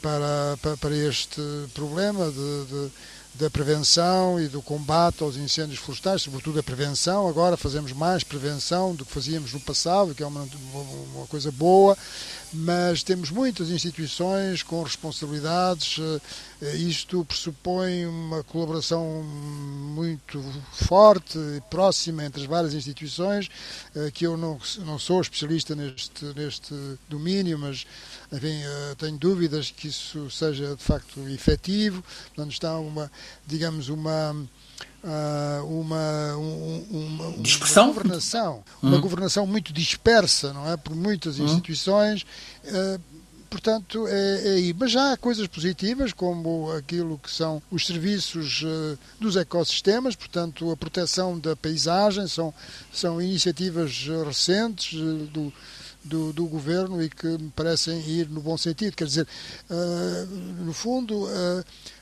para, 0.00 0.58
para, 0.62 0.76
para 0.78 0.96
este 0.96 1.42
problema 1.74 2.30
de, 2.30 2.64
de 2.64 2.90
da 3.34 3.48
prevenção 3.48 4.40
e 4.40 4.48
do 4.48 4.60
combate 4.60 5.22
aos 5.22 5.36
incêndios 5.36 5.78
florestais, 5.78 6.22
sobretudo 6.22 6.58
a 6.58 6.62
prevenção. 6.62 7.28
Agora 7.28 7.56
fazemos 7.56 7.92
mais 7.92 8.24
prevenção 8.24 8.94
do 8.94 9.04
que 9.04 9.12
fazíamos 9.12 9.52
no 9.52 9.60
passado, 9.60 10.14
que 10.14 10.22
é 10.22 10.26
uma, 10.26 10.46
uma 11.14 11.26
coisa 11.26 11.50
boa, 11.52 11.96
mas 12.52 13.02
temos 13.02 13.30
muitas 13.30 13.70
instituições 13.70 14.62
com 14.62 14.82
responsabilidades. 14.82 15.98
Eh, 16.62 16.76
isto 16.76 17.24
pressupõe 17.24 18.06
uma 18.06 18.42
colaboração 18.42 19.22
muito 19.22 20.42
forte 20.72 21.38
e 21.38 21.60
próxima 21.70 22.24
entre 22.24 22.42
as 22.42 22.46
várias 22.48 22.74
instituições, 22.74 23.48
eh, 23.94 24.10
que 24.12 24.26
eu 24.26 24.36
não, 24.36 24.58
não 24.84 24.98
sou 24.98 25.20
especialista 25.20 25.74
neste, 25.76 26.24
neste 26.36 26.74
domínio, 27.08 27.58
mas 27.58 27.86
enfim, 28.32 28.62
eh, 28.62 28.94
tenho 28.98 29.16
dúvidas 29.16 29.70
que 29.70 29.88
isso 29.88 30.30
seja 30.30 30.74
de 30.74 30.82
facto 30.82 31.20
efetivo. 31.28 32.04
Portanto, 32.34 32.52
está 32.52 32.78
uma, 32.78 33.10
digamos, 33.46 33.88
uma 33.88 34.34
uma, 35.66 36.36
um, 36.36 36.86
uma, 36.90 37.32
Dispersão? 37.38 37.84
uma 37.84 37.92
governação, 37.94 38.64
uma 38.82 38.94
uhum. 38.96 39.00
governação 39.00 39.46
muito 39.46 39.72
dispersa, 39.72 40.52
não 40.52 40.70
é, 40.70 40.76
por 40.76 40.94
muitas 40.94 41.38
uhum. 41.38 41.46
instituições. 41.46 42.26
Uh, 42.64 43.00
portanto, 43.50 44.06
é, 44.06 44.42
é 44.44 44.50
aí. 44.52 44.74
Mas 44.78 44.92
já 44.92 45.12
há 45.12 45.16
coisas 45.16 45.46
positivas, 45.48 46.12
como 46.12 46.70
aquilo 46.72 47.18
que 47.18 47.30
são 47.30 47.60
os 47.70 47.86
serviços 47.86 48.62
uh, 48.62 48.98
dos 49.18 49.36
ecossistemas, 49.36 50.14
portanto, 50.14 50.70
a 50.70 50.76
proteção 50.76 51.38
da 51.38 51.56
paisagem, 51.56 52.28
são, 52.28 52.54
são 52.92 53.20
iniciativas 53.20 54.06
recentes 54.24 54.98
uh, 54.98 55.26
do, 55.26 55.52
do, 56.04 56.32
do, 56.32 56.46
governo 56.46 57.02
e 57.02 57.10
que 57.10 57.26
me 57.26 57.50
parecem 57.50 58.00
ir 58.08 58.28
no 58.28 58.40
bom 58.40 58.56
sentido. 58.56 58.94
Quer 58.96 59.06
dizer, 59.06 59.26
uh, 59.68 60.64
no 60.64 60.72
fundo 60.72 61.26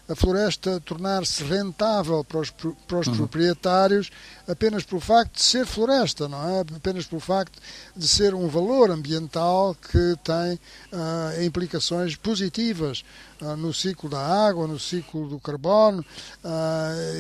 a 0.09 0.15
floresta 0.15 0.81
tornar-se 0.81 1.45
rentável 1.45 2.25
para 2.25 2.41
os, 2.41 2.51
para 2.51 2.99
os 2.99 3.07
uhum. 3.07 3.17
proprietários 3.17 4.11
apenas 4.49 4.83
pelo 4.83 5.01
facto 5.01 5.35
de 5.35 5.43
ser 5.43 5.67
floresta, 5.67 6.27
não 6.27 6.49
é? 6.49 6.61
Apenas 6.75 7.05
pelo 7.05 7.21
facto 7.21 7.61
de 7.95 8.09
ser 8.09 8.35
um 8.35 8.49
valor 8.49 8.91
ambiental 8.91 9.75
que 9.75 10.17
tem 10.25 10.55
uh, 10.55 11.45
implicações 11.45 12.17
positivas 12.17 13.05
uh, 13.43 13.55
no 13.57 13.75
ciclo 13.75 14.09
da 14.09 14.19
água, 14.19 14.67
no 14.67 14.79
ciclo 14.79 15.29
do 15.29 15.39
carbono, 15.39 16.01
uh, 16.43 16.49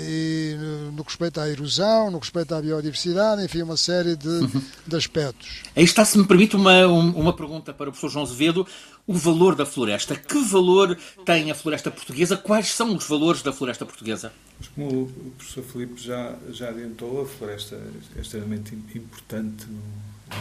e 0.09 0.57
no, 0.93 1.05
que 1.05 1.11
respeita 1.11 1.43
à 1.43 1.49
erosão, 1.49 2.11
no 2.11 2.19
que 2.19 2.27
respeita 2.27 2.57
à 2.57 2.63
biodiversidade, 2.63 3.45
enfim, 3.45 3.63
uma 3.63 3.77
série 3.77 4.17
de, 4.17 4.29
uhum. 4.29 4.63
de 4.87 4.97
aspectos. 4.97 5.63
Aí 5.77 5.85
está, 5.85 6.05
se 6.07 6.17
me 6.17 6.27
permite, 6.27 6.57
uma, 6.57 6.87
uma 6.87 7.35
pergunta 7.35 7.75
para 7.75 7.91
o 7.91 7.93
professor 7.93 8.11
João 8.11 8.25
Azevedo. 8.25 8.67
O 9.09 9.15
valor 9.15 9.55
da 9.55 9.65
floresta. 9.65 10.15
Que 10.15 10.39
valor 10.45 10.95
tem 11.25 11.51
a 11.51 11.55
floresta 11.55 11.91
portuguesa? 11.91 12.37
Quais 12.37 12.75
são 12.75 12.95
os 12.95 13.09
valores 13.09 13.41
da 13.41 13.55
floresta 13.55 13.87
portuguesa? 13.87 14.31
Como 14.75 15.05
o 15.05 15.33
professor 15.39 15.65
Filipe 15.65 15.99
já, 15.99 16.37
já 16.51 16.69
adiantou, 16.69 17.23
a 17.23 17.27
floresta 17.27 17.81
é 18.15 18.21
extremamente 18.21 18.75
importante 18.75 19.67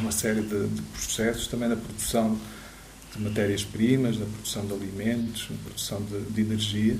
numa 0.01 0.11
série 0.11 0.41
de, 0.41 0.67
de 0.67 0.81
processos, 0.81 1.47
também 1.47 1.69
na 1.69 1.77
produção 1.77 2.37
de 3.15 3.21
matérias-primas, 3.21 4.17
na 4.17 4.25
produção 4.25 4.65
de 4.65 4.73
alimentos, 4.73 5.47
na 5.49 5.57
produção 5.63 6.01
de, 6.01 6.19
de 6.25 6.41
energia. 6.41 6.99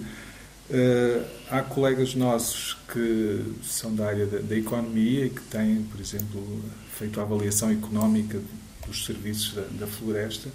Uh, 0.69 1.25
há 1.49 1.61
colegas 1.61 2.15
nossos 2.15 2.77
que 2.93 3.43
são 3.61 3.93
da 3.93 4.07
área 4.07 4.25
da, 4.25 4.39
da, 4.39 4.55
economia 4.55 5.25
e 5.25 5.29
que 5.29 5.41
têm, 5.41 5.83
por 5.83 5.99
exemplo, 5.99 6.63
feito 6.97 7.19
a 7.19 7.23
avaliação 7.23 7.69
económica 7.71 8.39
dos 8.85 9.05
serviços 9.05 9.53
da, 9.53 9.63
da 9.63 9.87
floresta. 9.87 10.49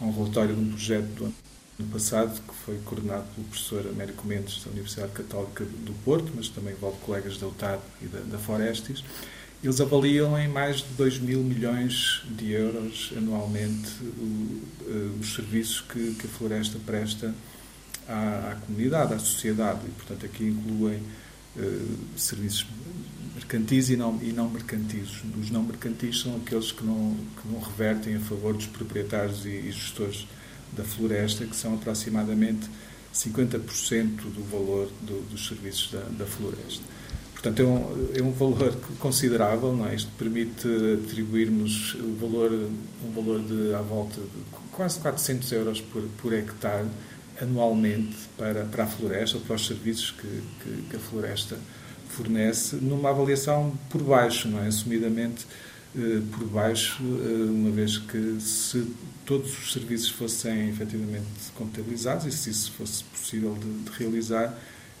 Um 0.00 0.12
relatório 0.12 0.54
de 0.54 0.60
um 0.60 0.68
projeto 0.68 1.06
do 1.14 1.24
ano 1.24 1.90
passado 1.92 2.40
que 2.40 2.54
foi 2.54 2.78
coordenado 2.84 3.24
pelo 3.34 3.46
professor 3.48 3.86
Américo 3.88 4.26
Mendes 4.26 4.62
da 4.64 4.70
Universidade 4.70 5.12
Católica 5.12 5.64
do 5.64 5.92
Porto, 6.04 6.32
mas 6.34 6.48
também 6.48 6.74
envolve 6.74 6.98
colegas 7.00 7.38
da 7.38 7.46
UTAD 7.46 7.80
e 8.02 8.06
da, 8.06 8.20
da. 8.20 8.38
Eles 9.64 9.80
avaliam 9.80 10.38
em 10.38 10.48
mais 10.48 10.76
de 10.76 10.88
2 10.96 11.18
mil 11.18 11.42
milhões 11.42 12.22
de 12.30 12.52
euros 12.52 13.12
anualmente 13.16 13.90
uh, 14.02 15.18
os 15.20 15.34
serviços 15.34 15.80
que, 15.80 16.14
que, 16.14 16.26
a 16.26 16.30
floresta 16.30 16.78
presta 16.84 17.34
à, 18.06 18.52
à, 18.52 18.54
comunidade, 18.66 19.14
à 19.14 19.18
sociedade. 19.18 19.80
E, 19.86 19.90
portanto, 19.90 20.26
aqui 20.26 20.44
incluem 20.44 21.02
uh, 21.56 21.96
serviços 22.16 22.66
mercantis 23.36 23.90
e 23.90 23.96
não, 23.96 24.18
e 24.22 24.32
não 24.32 24.48
mercantis. 24.48 25.22
Os 25.38 25.50
não 25.50 25.62
mercantis 25.62 26.20
são 26.20 26.36
aqueles 26.36 26.72
que 26.72 26.84
não, 26.84 27.14
que 27.40 27.48
não 27.48 27.60
revertem 27.60 28.16
a 28.16 28.20
favor 28.20 28.54
dos 28.54 28.66
proprietários 28.66 29.44
e, 29.44 29.50
e 29.50 29.70
gestores 29.70 30.26
da 30.72 30.82
floresta, 30.82 31.44
que 31.44 31.54
são 31.54 31.74
aproximadamente 31.74 32.68
50% 33.14 33.60
do 34.16 34.44
valor 34.50 34.90
do, 35.02 35.20
dos 35.30 35.46
serviços 35.46 35.92
da, 35.92 36.00
da 36.00 36.26
floresta. 36.26 36.82
Portanto, 37.32 37.60
é 37.60 37.64
um, 37.64 38.08
é 38.14 38.22
um 38.22 38.32
valor 38.32 38.74
considerável, 38.98 39.74
não 39.74 39.86
é? 39.86 39.94
Isto 39.94 40.10
permite 40.18 40.66
atribuirmos 41.04 41.94
o 41.94 42.16
valor, 42.16 42.50
um 42.52 43.12
valor 43.12 43.40
de 43.40 43.74
à 43.74 43.82
volta 43.82 44.20
de 44.20 44.66
quase 44.72 44.98
400 44.98 45.52
euros 45.52 45.80
por, 45.80 46.02
por 46.18 46.32
hectare 46.32 46.88
anualmente 47.40 48.16
para, 48.36 48.64
para 48.64 48.84
a 48.84 48.86
floresta 48.86 49.38
para 49.38 49.56
os 49.56 49.66
serviços 49.66 50.10
que, 50.12 50.42
que, 50.62 50.82
que, 50.90 50.96
a 50.96 50.98
floresta 50.98 51.58
fornece, 52.16 52.76
numa 52.76 53.10
avaliação 53.10 53.76
por 53.90 54.02
baixo, 54.02 54.48
não 54.48 54.62
é? 54.62 54.68
Assumidamente 54.68 55.46
eh, 55.96 56.20
por 56.32 56.46
baixo, 56.48 57.02
eh, 57.02 57.50
uma 57.50 57.70
vez 57.70 57.98
que 57.98 58.40
se 58.40 58.86
todos 59.24 59.58
os 59.58 59.72
serviços 59.72 60.08
fossem 60.10 60.68
efetivamente 60.68 61.26
contabilizados 61.54 62.26
e 62.26 62.32
se 62.32 62.50
isso 62.50 62.72
fosse 62.72 63.02
possível 63.04 63.54
de, 63.54 63.90
de 63.90 63.98
realizar, 63.98 64.56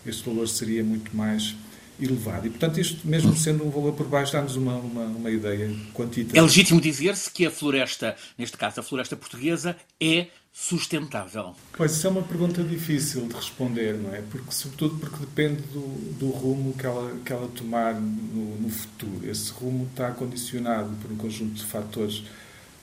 este 0.06 0.24
valor 0.28 0.48
seria 0.48 0.82
muito 0.82 1.16
mais 1.16 1.54
elevado. 2.00 2.46
E, 2.46 2.50
portanto, 2.50 2.80
isto, 2.80 3.06
mesmo 3.06 3.34
sendo 3.36 3.64
um 3.64 3.70
valor 3.70 3.92
por 3.94 4.06
baixo, 4.06 4.32
dá-nos 4.32 4.56
uma, 4.56 4.76
uma, 4.76 5.04
uma, 5.04 5.30
ideia 5.30 5.68
quantitativa. 5.94 6.38
É 6.38 6.42
legítimo 6.42 6.80
dizer-se 6.80 7.30
que 7.30 7.46
a 7.46 7.50
floresta, 7.50 8.16
neste 8.36 8.56
caso 8.56 8.80
a 8.80 8.82
floresta 8.82 9.16
portuguesa, 9.16 9.76
é 10.00 10.26
sustentável? 10.58 11.54
Pois, 11.76 11.92
isso 11.92 12.06
é 12.06 12.10
uma 12.10 12.22
pergunta 12.22 12.64
difícil 12.64 13.28
de 13.28 13.34
responder, 13.34 13.92
não 13.92 14.14
é? 14.14 14.22
Porque, 14.22 14.50
sobretudo 14.50 14.98
porque 14.98 15.18
depende 15.18 15.60
do, 15.64 16.14
do 16.18 16.30
rumo 16.30 16.72
que 16.72 16.86
ela, 16.86 17.14
que 17.22 17.30
ela 17.30 17.46
tomar 17.48 17.94
no, 17.94 18.56
no 18.56 18.70
futuro. 18.70 19.28
Esse 19.30 19.52
rumo 19.52 19.86
está 19.90 20.10
condicionado 20.12 20.90
por 21.02 21.12
um 21.12 21.16
conjunto 21.16 21.54
de 21.56 21.64
fatores 21.64 22.24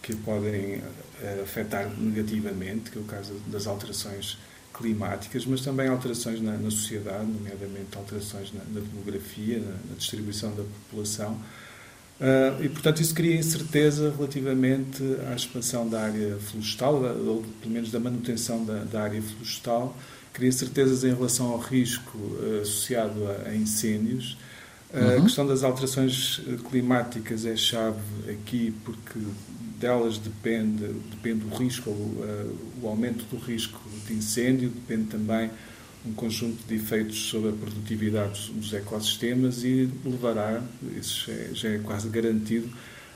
que 0.04 0.16
podem 0.16 0.76
uh, 0.76 1.42
afetar 1.42 1.90
negativamente, 1.98 2.92
que 2.92 3.00
é 3.00 3.02
o 3.02 3.06
caso 3.06 3.34
das 3.48 3.66
alterações 3.66 4.38
climáticas, 4.72 5.46
mas 5.46 5.62
também 5.62 5.88
alterações 5.88 6.40
na, 6.42 6.54
na 6.54 6.70
sociedade, 6.70 7.26
nomeadamente 7.26 7.98
alterações 7.98 8.54
na, 8.54 8.64
na 8.66 8.82
demografia, 8.82 9.60
na, 9.60 9.72
na, 9.90 9.96
distribuição 9.98 10.52
da 10.56 10.64
população. 10.64 11.40
Uh, 12.24 12.64
e, 12.64 12.70
portanto, 12.70 13.02
isso 13.02 13.14
cria 13.14 13.36
incerteza 13.36 14.14
relativamente 14.16 15.04
à 15.30 15.36
expansão 15.36 15.90
da 15.90 16.04
área 16.04 16.38
florestal, 16.38 16.96
ou 17.04 17.44
pelo 17.62 17.74
menos 17.74 17.92
da 17.92 18.00
manutenção 18.00 18.64
da, 18.64 18.86
da 18.86 19.04
área 19.04 19.22
florestal, 19.22 19.94
cria 20.32 20.48
incertezas 20.48 21.04
em 21.04 21.14
relação 21.14 21.48
ao 21.48 21.60
risco 21.60 22.18
uh, 22.18 22.62
associado 22.62 23.28
a, 23.28 23.50
a 23.50 23.56
incêndios. 23.56 24.38
Uh, 24.94 25.00
uhum. 25.00 25.18
A 25.18 25.22
questão 25.22 25.46
das 25.46 25.64
alterações 25.64 26.40
climáticas 26.70 27.46
é 27.46 27.58
chave 27.58 28.00
aqui 28.30 28.74
porque 28.86 29.20
delas 29.78 30.18
depende, 30.18 30.94
depende 31.12 31.44
o 31.44 31.58
risco, 31.58 31.90
o, 31.90 32.58
o 32.82 32.88
aumento 32.88 33.26
do 33.26 33.36
risco 33.36 33.82
de 34.08 34.14
incêndio, 34.14 34.70
depende 34.70 35.10
também 35.10 35.52
um 36.06 36.14
conjunto 36.14 36.68
de 36.68 36.76
efeitos 36.76 37.30
sobre 37.30 37.50
a 37.50 37.54
produtividade 37.54 38.52
dos 38.52 38.74
ecossistemas 38.74 39.64
e 39.64 39.90
levará, 40.04 40.62
isso 41.00 41.32
já 41.54 41.70
é, 41.70 41.76
é 41.76 41.80
quase 41.80 42.10
garantido, 42.10 42.70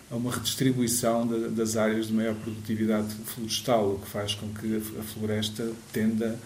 a 0.09 0.15
uma 0.15 0.31
redistribuição 0.31 1.27
das 1.51 1.75
áreas 1.75 2.07
de 2.07 2.13
maior 2.13 2.35
produtividade 2.35 3.13
florestal, 3.25 3.91
o 3.91 3.99
que 3.99 4.07
faz 4.07 4.33
com 4.33 4.47
que 4.53 4.77
a 4.77 5.03
floresta 5.03 5.69
tenda, 5.91 6.39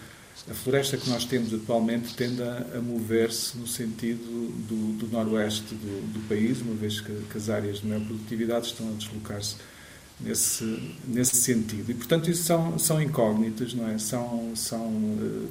a 0.50 0.54
floresta 0.54 0.96
que 0.96 1.08
nós 1.08 1.24
temos 1.24 1.54
atualmente 1.54 2.12
tenda 2.14 2.66
a 2.76 2.80
mover-se 2.80 3.56
no 3.56 3.66
sentido 3.66 4.24
do, 4.68 4.98
do 4.98 5.06
noroeste 5.12 5.76
do, 5.76 6.12
do, 6.12 6.28
país, 6.28 6.60
uma 6.60 6.74
vez 6.74 7.00
que, 7.00 7.12
que 7.30 7.38
as 7.38 7.48
áreas 7.48 7.80
de 7.80 7.86
maior 7.86 8.04
produtividade 8.04 8.66
estão 8.66 8.88
a 8.88 8.92
deslocar-se 8.96 9.54
nesse, 10.20 10.92
nesse 11.06 11.36
sentido. 11.36 11.88
E, 11.88 11.94
portanto, 11.94 12.28
isso 12.28 12.42
são, 12.42 12.76
são 12.80 13.00
incógnitas, 13.00 13.74
não 13.74 13.88
é? 13.88 13.96
São, 13.98 14.56
são 14.56 14.88
uh, 14.88 15.48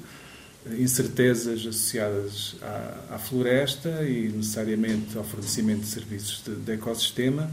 incertezas 0.78 1.62
associadas 1.62 2.56
à, 2.62 3.16
à, 3.16 3.18
floresta 3.18 4.04
e, 4.04 4.30
necessariamente, 4.30 5.18
ao 5.18 5.24
fornecimento 5.24 5.82
de 5.82 5.88
serviços 5.88 6.44
de, 6.44 6.56
de 6.56 6.72
ecossistema. 6.74 7.50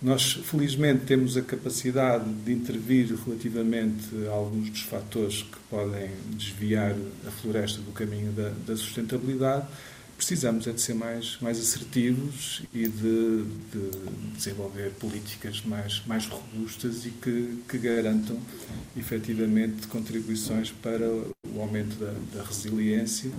Nós, 0.00 0.32
felizmente, 0.32 1.04
temos 1.06 1.36
a 1.36 1.42
capacidade 1.42 2.30
de 2.30 2.52
intervir 2.52 3.14
relativamente 3.26 4.04
a 4.28 4.32
alguns 4.32 4.70
dos 4.70 4.82
fatores 4.82 5.42
que 5.42 5.58
podem 5.70 6.10
desviar 6.36 6.94
a 7.26 7.30
floresta 7.30 7.80
do 7.80 7.90
caminho 7.92 8.30
da, 8.32 8.50
da 8.66 8.76
sustentabilidade 8.76 9.66
precisamos 10.24 10.66
é 10.66 10.72
de 10.72 10.80
ser 10.80 10.94
mais, 10.94 11.36
mais 11.38 11.60
assertivos 11.60 12.62
e 12.72 12.88
de, 12.88 13.44
de 13.44 13.90
desenvolver 14.34 14.90
políticas 14.92 15.62
mais, 15.66 16.02
mais 16.06 16.26
robustas 16.26 17.04
e 17.04 17.10
que, 17.10 17.58
que 17.68 17.76
garantam 17.76 18.38
efetivamente 18.96 19.86
contribuições 19.86 20.70
para 20.70 21.06
o 21.06 21.60
aumento 21.60 21.96
da, 21.96 22.14
da 22.32 22.42
resiliência 22.42 23.30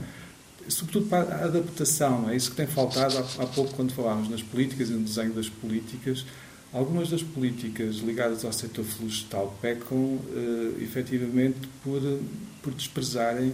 sobretudo 0.68 1.08
para 1.08 1.36
a 1.36 1.46
adaptação, 1.46 2.30
é 2.30 2.36
isso 2.36 2.52
que 2.52 2.58
tem 2.58 2.68
faltado 2.68 3.18
há, 3.18 3.44
há 3.44 3.48
pouco 3.48 3.74
quando 3.76 3.92
falámos 3.94 4.30
nas 4.30 4.42
políticas 4.42 4.90
e 4.90 4.94
no 4.94 5.04
desenho 5.04 5.34
das 5.34 5.48
políticas. 5.48 6.26
Algumas 6.74 7.10
das 7.10 7.22
políticas 7.22 7.98
ligadas 7.98 8.44
ao 8.44 8.52
setor 8.52 8.84
florestal 8.84 9.56
pecam 9.62 10.20
eh, 10.36 10.84
efetivamente 10.84 11.60
por, 11.84 12.02
por 12.64 12.74
desprezarem 12.74 13.54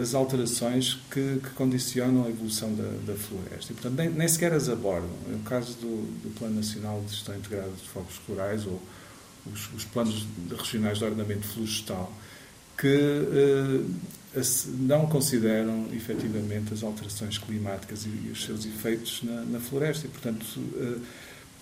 as 0.00 0.14
alterações 0.14 0.98
que, 1.10 1.40
que, 1.42 1.50
condicionam 1.50 2.24
a 2.24 2.28
evolução 2.28 2.74
da, 2.74 3.12
da 3.12 3.16
floresta. 3.16 3.72
E, 3.72 3.74
portanto, 3.74 3.94
nem, 3.96 4.10
nem, 4.10 4.26
sequer 4.26 4.52
as 4.52 4.68
abordam. 4.68 5.10
No 5.28 5.38
caso 5.40 5.74
do, 5.74 6.22
do, 6.22 6.34
Plano 6.34 6.56
Nacional 6.56 7.00
de 7.06 7.12
Gestão 7.12 7.36
Integrada 7.36 7.70
de 7.70 7.88
Fogos 7.88 8.20
Rurais 8.28 8.66
ou 8.66 8.80
os, 9.52 9.72
os 9.72 9.84
planos 9.84 10.26
regionais 10.58 10.98
de 10.98 11.04
ordenamento 11.04 11.46
florestal, 11.46 12.12
que 12.76 12.88
eh, 12.88 14.40
não 14.80 15.06
consideram 15.06 15.86
efetivamente 15.92 16.74
as 16.74 16.82
alterações 16.82 17.38
climáticas 17.38 18.04
e, 18.06 18.08
e 18.08 18.30
os 18.32 18.44
seus 18.44 18.66
efeitos 18.66 19.22
na, 19.22 19.42
na 19.42 19.60
floresta. 19.60 20.06
E, 20.06 20.10
portanto, 20.10 20.44
eh, 20.78 20.98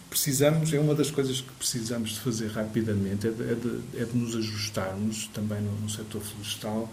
precisamos, 0.09 0.73
é 0.73 0.81
uma 0.81 0.94
das 0.94 1.11
coisas 1.11 1.42
que 1.42 1.53
precisamos 1.53 2.12
de 2.12 2.21
fazer 2.21 2.49
rapidamente, 2.49 3.27
é 3.27 3.31
de, 3.31 3.42
é 3.42 3.55
de, 3.55 4.01
é 4.01 4.05
de 4.07 4.16
nos 4.16 4.35
ajustarmos 4.35 5.29
também 5.35 5.61
no, 5.61 5.73
no 5.73 5.90
setor 5.90 6.23
florestal 6.23 6.90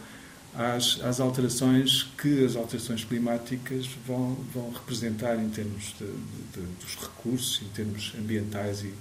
às, 0.57 1.01
às, 1.03 1.19
alterações 1.19 2.03
que 2.17 2.45
as 2.45 2.55
alterações 2.55 3.03
climáticas 3.03 3.87
vão, 4.07 4.35
vão 4.53 4.71
representar 4.71 5.35
em 5.37 5.49
termos 5.49 5.93
de, 5.99 6.05
de, 6.05 6.65
dos 6.79 6.95
recursos, 6.95 7.61
em 7.61 7.67
termos 7.69 8.13
ambientais 8.17 8.83
e, 8.83 8.93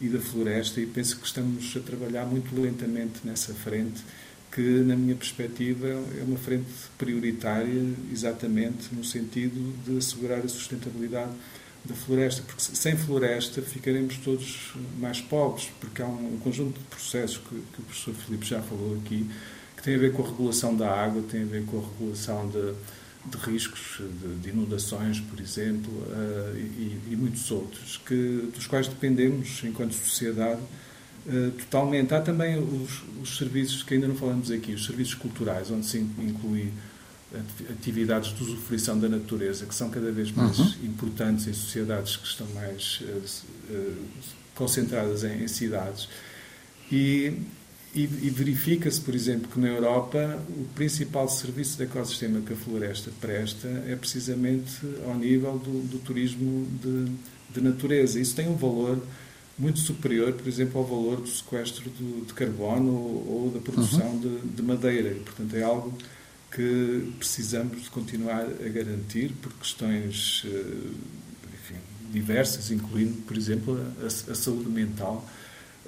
e 0.00 0.08
da 0.08 0.20
floresta, 0.20 0.80
e 0.80 0.86
penso 0.86 1.18
que 1.18 1.26
estamos 1.26 1.76
a 1.76 1.80
trabalhar 1.80 2.24
muito 2.24 2.58
lentamente 2.58 3.20
nessa 3.24 3.52
frente, 3.52 4.02
que, 4.50 4.60
na 4.60 4.96
minha 4.96 5.14
perspectiva, 5.14 5.86
é 5.86 6.24
uma 6.26 6.38
frente 6.38 6.66
prioritária, 6.98 7.84
exatamente 8.12 8.92
no 8.92 9.04
sentido 9.04 9.74
de 9.84 9.98
assegurar 9.98 10.38
a 10.38 10.48
sustentabilidade 10.48 11.32
da 11.84 11.94
floresta, 11.94 12.42
porque 12.42 12.62
sem 12.62 12.96
floresta 12.96 13.62
ficaremos 13.62 14.16
todos 14.18 14.72
mais 14.98 15.20
pobres, 15.20 15.70
porque 15.80 16.02
há 16.02 16.06
um 16.06 16.38
conjunto 16.42 16.78
de 16.78 16.84
processos 16.86 17.38
que, 17.38 17.48
que 17.48 17.80
o 17.80 17.84
professor 17.84 18.14
Filipe 18.14 18.46
já 18.46 18.60
falou 18.60 18.96
aqui, 18.96 19.28
que 19.80 19.84
tem 19.84 19.94
a 19.94 19.98
ver 19.98 20.12
com 20.12 20.22
a 20.22 20.26
regulação 20.26 20.76
da 20.76 20.90
água, 20.90 21.22
tem 21.22 21.42
a 21.42 21.46
ver 21.46 21.64
com 21.64 21.78
a 21.78 21.80
regulação 21.80 22.48
de, 22.50 22.74
de 23.30 23.50
riscos 23.50 23.98
de, 23.98 24.34
de, 24.36 24.50
inundações, 24.50 25.20
por 25.20 25.40
exemplo, 25.40 25.90
uh, 25.90 26.54
e, 26.54 27.00
e, 27.10 27.16
muitos 27.16 27.50
outros, 27.50 27.98
que, 28.06 28.50
dos 28.54 28.66
quais 28.66 28.86
dependemos 28.88 29.62
enquanto 29.64 29.94
sociedade 29.94 30.60
uh, 31.26 31.50
totalmente. 31.52 32.12
Há 32.14 32.20
também 32.20 32.58
os, 32.58 33.02
os, 33.22 33.38
serviços 33.38 33.82
que 33.82 33.94
ainda 33.94 34.06
não 34.06 34.16
falamos 34.16 34.50
aqui, 34.50 34.74
os 34.74 34.84
serviços 34.84 35.14
culturais, 35.14 35.70
onde 35.70 35.86
se 35.86 35.98
inclui 35.98 36.70
atividades 37.70 38.34
de 38.34 38.42
usufruição 38.42 38.98
da 38.98 39.08
natureza, 39.08 39.64
que 39.64 39.74
são 39.74 39.88
cada 39.88 40.12
vez 40.12 40.30
mais 40.32 40.58
uhum. 40.58 40.74
importantes 40.84 41.46
em 41.46 41.54
sociedades 41.54 42.16
que 42.16 42.26
estão 42.26 42.46
mais 42.48 43.00
uh, 43.00 43.94
concentradas 44.54 45.24
em, 45.24 45.44
em 45.44 45.48
cidades. 45.48 46.06
E 46.92 47.32
e, 47.94 48.02
e 48.02 48.30
verifica-se, 48.30 49.00
por 49.00 49.14
exemplo, 49.14 49.48
que 49.48 49.58
na 49.58 49.68
Europa 49.68 50.40
o 50.48 50.64
principal 50.74 51.28
serviço 51.28 51.76
de 51.76 51.84
ecossistema 51.84 52.40
que 52.40 52.52
a 52.52 52.56
floresta 52.56 53.10
presta 53.20 53.66
é 53.88 53.96
precisamente 53.96 54.78
ao 55.06 55.16
nível 55.16 55.58
do, 55.58 55.82
do 55.88 55.98
turismo 55.98 56.68
de, 56.80 57.12
de, 57.52 57.60
natureza. 57.60 58.20
Isso 58.20 58.36
tem 58.36 58.48
um 58.48 58.54
valor 58.54 59.02
muito 59.58 59.80
superior, 59.80 60.32
por 60.32 60.46
exemplo, 60.46 60.80
ao 60.80 60.86
valor 60.86 61.20
do 61.20 61.28
sequestro 61.28 61.90
do, 61.90 62.26
de 62.26 62.32
carbono 62.32 62.92
ou, 62.92 63.42
ou 63.44 63.50
da 63.50 63.58
produção 63.58 64.06
uhum. 64.06 64.20
de, 64.20 64.48
de, 64.54 64.62
madeira. 64.62 65.08
E, 65.10 65.20
portanto, 65.20 65.54
é 65.56 65.62
algo 65.64 65.92
que 66.52 67.12
precisamos 67.18 67.82
de 67.82 67.90
continuar 67.90 68.42
a 68.42 68.68
garantir 68.68 69.32
por 69.42 69.52
questões 69.54 70.44
eh, 70.46 70.90
enfim, 71.54 71.80
diversas, 72.12 72.70
incluindo, 72.70 73.20
por 73.22 73.36
exemplo, 73.36 73.80
a, 74.00 74.06
a 74.06 74.34
saúde 74.34 74.68
mental 74.68 75.28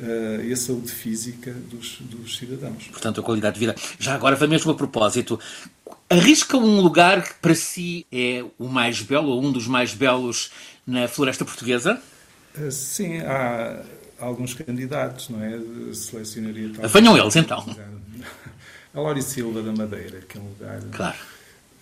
uh, 0.03 0.43
e 0.43 0.53
a 0.53 0.57
saúde 0.57 0.91
física 0.91 1.53
dos, 1.53 1.99
dos 2.01 2.37
cidadãos. 2.37 2.89
Portanto, 2.89 3.21
a 3.21 3.25
qualidade 3.25 3.55
de 3.55 3.61
vida. 3.61 3.77
Já 3.99 4.15
agora, 4.15 4.47
mesmo 4.47 4.73
a 4.73 4.75
propósito, 4.75 5.39
arrisca 6.11 6.57
um 6.57 6.81
lugar 6.81 7.23
que 7.23 7.35
para 7.35 7.55
si 7.55 8.07
é 8.13 8.45
o 8.59 8.69
mais 8.69 9.01
belo, 9.01 9.29
ou 9.29 9.43
um 9.43 9.53
dos 9.53 9.67
mais 9.67 9.95
belos 9.95 10.51
na 10.87 11.07
floresta 11.07 11.45
portuguesa? 11.45 12.01
Uh, 12.59 12.71
sim, 12.71 13.21
há 13.21 13.83
alguns 14.19 14.55
candidatos, 14.55 15.29
não 15.29 15.43
é? 15.43 15.59
Selecionaria 15.95 16.71
Venham 16.89 17.17
eles, 17.17 17.37
então. 17.37 17.65
A 18.95 19.01
Lori 19.01 19.23
Silva 19.23 19.63
da 19.63 19.73
Madeira, 19.73 20.21
que 20.21 20.37
é 20.37 20.41
um 20.41 20.49
lugar 20.49 20.81
claro. 20.93 21.17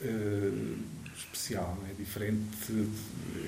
Uh, 0.00 1.00
especial, 1.51 1.77
é? 1.89 1.95
diferente, 1.95 2.89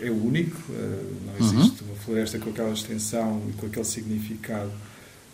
é 0.02 0.10
único, 0.10 0.56
uh, 0.72 1.16
não 1.26 1.48
uhum. 1.48 1.60
existe 1.60 1.82
uhum. 1.82 1.90
uma 1.90 1.96
floresta 1.96 2.38
com 2.38 2.50
aquela 2.50 2.72
extensão 2.72 3.42
e 3.48 3.52
com 3.52 3.66
aquele 3.66 3.84
significado 3.84 4.70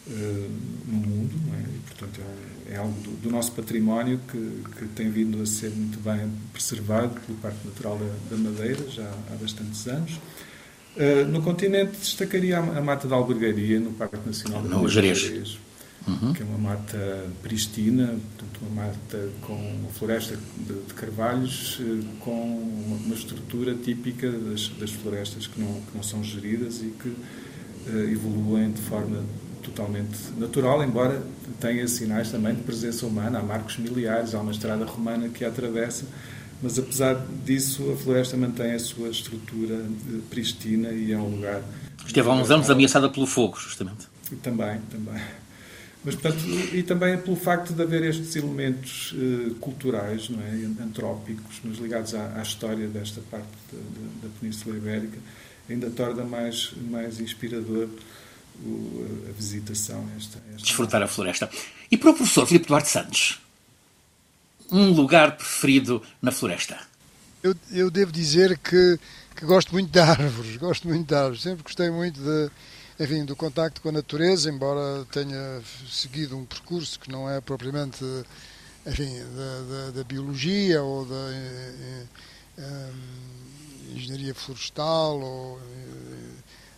uh, 0.07 0.51
no 0.87 0.99
mundo, 0.99 1.35
é? 1.55 1.61
e 1.61 1.79
portanto 1.89 2.21
é, 2.69 2.75
é 2.75 2.77
algo 2.77 3.01
do, 3.01 3.11
do, 3.23 3.31
nosso 3.31 3.53
património 3.53 4.21
que, 4.31 4.63
que 4.79 4.85
tem 4.89 5.11
vindo 5.11 5.43
a 5.43 5.47
ser 5.47 5.71
muito 5.71 5.99
bem 6.01 6.31
preservado 6.53 7.19
pelo 7.21 7.39
Parque 7.39 7.67
Natural 7.67 7.99
da, 7.99 8.37
da 8.37 8.43
Madeira 8.43 8.89
já 8.91 9.09
há 9.09 9.37
bastantes 9.41 9.87
anos. 9.87 10.13
Uh, 10.97 11.27
no 11.29 11.43
continente 11.43 11.93
destacaria 11.99 12.59
a, 12.59 12.79
a 12.79 12.81
Mata 12.81 13.07
da 13.07 13.15
Albergaria, 13.15 13.79
no 13.79 13.93
Parque 13.93 14.19
Nacional 14.27 14.63
da 14.63 14.69
Madeira 14.77 15.68
uhum. 16.07 16.33
que 16.33 16.43
é 16.43 16.47
uma 16.47 16.59
mata 16.59 17.27
pristina, 17.43 18.07
portanto, 18.07 18.61
uma 18.63 18.87
mata 18.87 19.29
com 19.43 19.55
uma 19.55 19.91
floresta 19.91 20.37
de, 20.37 20.75
de 20.75 20.95
carvalhos 20.95 21.81
eh, 21.81 22.05
com 22.21 22.99
uma 23.07 23.15
estrutura 23.15 23.75
típica 23.75 24.31
das, 24.31 24.69
das 24.69 24.91
florestas 24.91 25.47
que 25.47 25.61
não, 25.61 25.73
que 25.73 25.97
não, 25.97 26.03
são 26.03 26.23
geridas 26.23 26.83
e 26.83 26.87
que 26.87 27.09
uh, 27.09 28.11
evoluem 28.11 28.71
de 28.71 28.81
forma 28.83 29.23
totalmente 29.63 30.17
natural, 30.37 30.83
embora 30.83 31.23
tenha 31.61 31.87
sinais 31.87 32.31
também 32.31 32.55
de 32.55 32.63
presença 32.63 33.07
humana. 33.07 33.39
Há 33.39 33.43
marcos 33.43 33.77
miliares, 33.77 34.35
há 34.35 34.41
uma 34.41 34.53
estrada 34.53 34.85
romana 34.85 35.29
que 35.29 35.45
a 35.45 35.49
atravessa, 35.49 36.07
mas 36.63 36.79
apesar 36.79 37.15
disso, 37.45 37.91
a 37.93 37.97
floresta 37.97 38.37
mantém 38.37 38.73
a 38.73 38.79
sua 38.79 39.09
estrutura 39.09 39.75
eh, 39.75 40.19
pristina 40.31 40.91
e 40.91 41.13
é 41.13 41.19
um 41.19 41.37
lugar. 41.37 41.63
Esteve 42.07 42.29
há 42.29 42.33
uns 42.33 42.51
anos 42.51 42.71
ameaçada 42.71 43.09
pelo 43.09 43.27
fogo, 43.27 43.59
justamente. 43.59 44.09
Também, 44.43 44.81
também. 44.91 45.21
Mas, 46.09 46.15
portanto, 46.15 46.43
e 46.73 46.83
também 46.83 47.19
pelo 47.19 47.37
facto 47.37 47.75
de 47.75 47.83
haver 47.83 48.03
estes 48.03 48.35
elementos 48.35 49.13
uh, 49.13 49.55
culturais, 49.57 50.31
não 50.31 50.41
é, 50.41 50.83
antrópicos, 50.83 51.61
mas 51.63 51.77
ligados 51.77 52.15
à, 52.15 52.39
à 52.39 52.43
história 52.43 52.89
desta 52.89 53.21
parte 53.31 53.47
da, 53.71 53.79
da, 54.27 54.35
Península 54.41 54.75
Ibérica, 54.75 55.19
ainda 55.69 55.91
torna 55.91 56.25
mais, 56.25 56.73
mais 56.91 57.21
inspirador 57.21 57.91
o, 58.65 59.07
a 59.29 59.33
visitação. 59.33 60.03
Esta, 60.17 60.39
esta 60.55 60.63
Desfrutar 60.63 61.03
a 61.03 61.07
floresta. 61.07 61.51
E 61.91 61.99
para 61.99 62.09
o 62.09 62.15
professor 62.15 62.47
Filipe 62.47 62.69
Duarte 62.69 62.89
Santos, 62.89 63.39
um 64.73 64.91
lugar 64.93 65.37
preferido 65.37 66.03
na 66.23 66.33
floresta? 66.33 66.79
Eu, 67.43 67.55
eu 67.71 67.91
devo 67.91 68.11
dizer 68.11 68.57
que, 68.57 68.99
que 69.37 69.45
gosto 69.45 69.73
muito 69.73 69.91
de 69.91 69.99
árvores, 70.01 70.57
gosto 70.57 70.89
muito 70.89 71.07
de 71.07 71.15
árvores. 71.15 71.43
Sempre 71.43 71.65
gostei 71.65 71.91
muito 71.91 72.19
de 72.19 72.51
enfim, 73.01 73.25
do 73.25 73.37
contacto 73.37 73.81
com 73.81 73.91
a 73.91 73.93
natureza, 73.93 74.51
embora 74.51 75.05
tenha 75.13 75.63
seguido 75.89 76.37
um 76.37 76.45
percurso 76.45 76.99
que 76.99 77.11
não 77.11 77.31
é 77.31 77.41
propriamente 77.41 78.05
enfim, 78.87 79.19
da, 79.37 79.63
da, 79.63 79.91
da 79.93 80.05
biologia 80.05 80.83
ou 80.83 81.05
da 81.05 81.15
eh, 81.15 82.07
eh, 82.59 82.91
engenharia 83.95 84.35
florestal 84.35 85.21
ou 85.21 85.61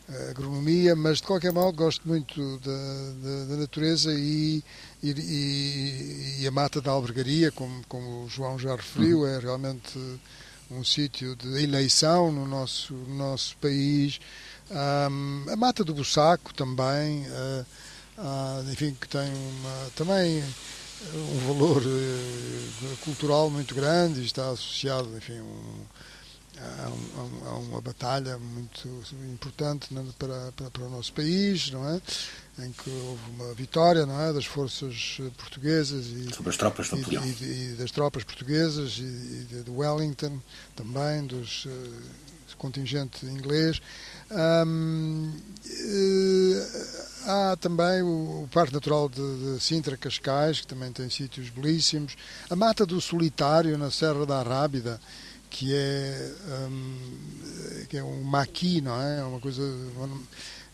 eh, 0.09 0.31
agronomia, 0.31 0.97
mas 0.97 1.19
de 1.19 1.25
qualquer 1.25 1.53
modo 1.53 1.77
gosto 1.77 2.07
muito 2.07 2.59
da, 2.59 3.13
da, 3.23 3.45
da 3.45 3.57
natureza 3.57 4.13
e, 4.13 4.63
e, 5.03 6.41
e, 6.41 6.47
a 6.47 6.51
mata 6.51 6.81
da 6.81 6.91
albergaria, 6.91 7.53
como, 7.53 7.83
como 7.87 8.25
o 8.25 8.29
João 8.29 8.59
já 8.59 8.75
referiu, 8.75 9.21
uhum. 9.21 9.27
é 9.27 9.39
realmente 9.39 9.99
um 10.71 10.83
sítio 10.83 11.37
de 11.37 11.63
eleição 11.63 12.33
no 12.33 12.47
nosso, 12.47 12.93
no 12.93 13.15
nosso 13.15 13.57
país 13.59 14.21
um, 14.71 15.47
a 15.51 15.57
Mata 15.57 15.85
do 15.85 15.93
Bussaco 15.93 16.55
também, 16.55 17.27
uh, 17.27 17.67
uh, 18.19 18.73
enfim, 18.73 18.97
que 19.01 19.09
tem 19.09 19.29
uma, 19.29 19.91
também 19.97 20.43
um 21.15 21.53
valor 21.53 21.83
uh, 21.83 22.97
cultural 23.05 23.51
muito 23.51 23.75
grande 23.75 24.21
e 24.21 24.27
está 24.27 24.49
associado, 24.51 25.17
enfim, 25.17 25.41
um, 25.41 25.85
a, 26.59 27.49
a, 27.49 27.55
uma 27.55 27.81
batalha 27.81 28.39
muito 28.39 28.89
importante 29.33 29.93
né, 29.93 30.05
para, 30.19 30.53
para, 30.53 30.71
para, 30.71 30.85
o 30.85 30.91
nosso 30.91 31.13
país, 31.15 31.71
não 31.71 31.89
é? 31.89 32.01
Em 32.59 32.71
que 32.73 32.91
houve 32.91 33.23
uma 33.31 33.55
vitória, 33.55 34.05
não 34.05 34.21
é, 34.21 34.33
das 34.33 34.45
forças 34.45 35.19
portuguesas 35.39 36.07
e 36.07 36.33
sobre 36.35 36.51
as 36.51 36.59
tropas 36.59 36.87
de 36.87 36.97
Napoleão. 36.97 37.25
E, 37.25 37.29
e, 37.29 37.73
e, 37.73 37.77
das 37.77 37.91
tropas 37.91 38.23
portuguesas 38.23 38.99
e, 38.99 39.03
e 39.03 39.47
de, 39.49 39.63
de 39.63 39.71
Wellington 39.71 40.39
também 40.77 41.27
dos 41.27 41.67
contingente 42.61 43.25
inglês. 43.25 43.81
Um, 44.31 45.33
eh, 45.67 46.67
há 47.25 47.57
também 47.57 48.03
o, 48.03 48.47
Parque 48.53 48.75
Natural 48.75 49.09
de, 49.09 49.55
de, 49.57 49.61
Sintra 49.61 49.97
Cascais, 49.97 50.61
que 50.61 50.67
também 50.67 50.93
tem 50.93 51.09
sítios 51.09 51.49
belíssimos. 51.49 52.17
A 52.51 52.55
Mata 52.55 52.85
do 52.85 53.01
Solitário, 53.01 53.79
na 53.79 53.91
Serra 53.91 54.27
da 54.27 54.43
Rábida, 54.43 55.01
que 55.49 55.75
é, 55.75 56.33
um, 56.71 57.87
que 57.89 57.97
é 57.97 58.05
um 58.05 58.23
maqui, 58.23 58.81
não 58.81 59.01
é? 59.01 59.21
É 59.21 59.25
uma 59.25 59.41
coisa. 59.41 59.63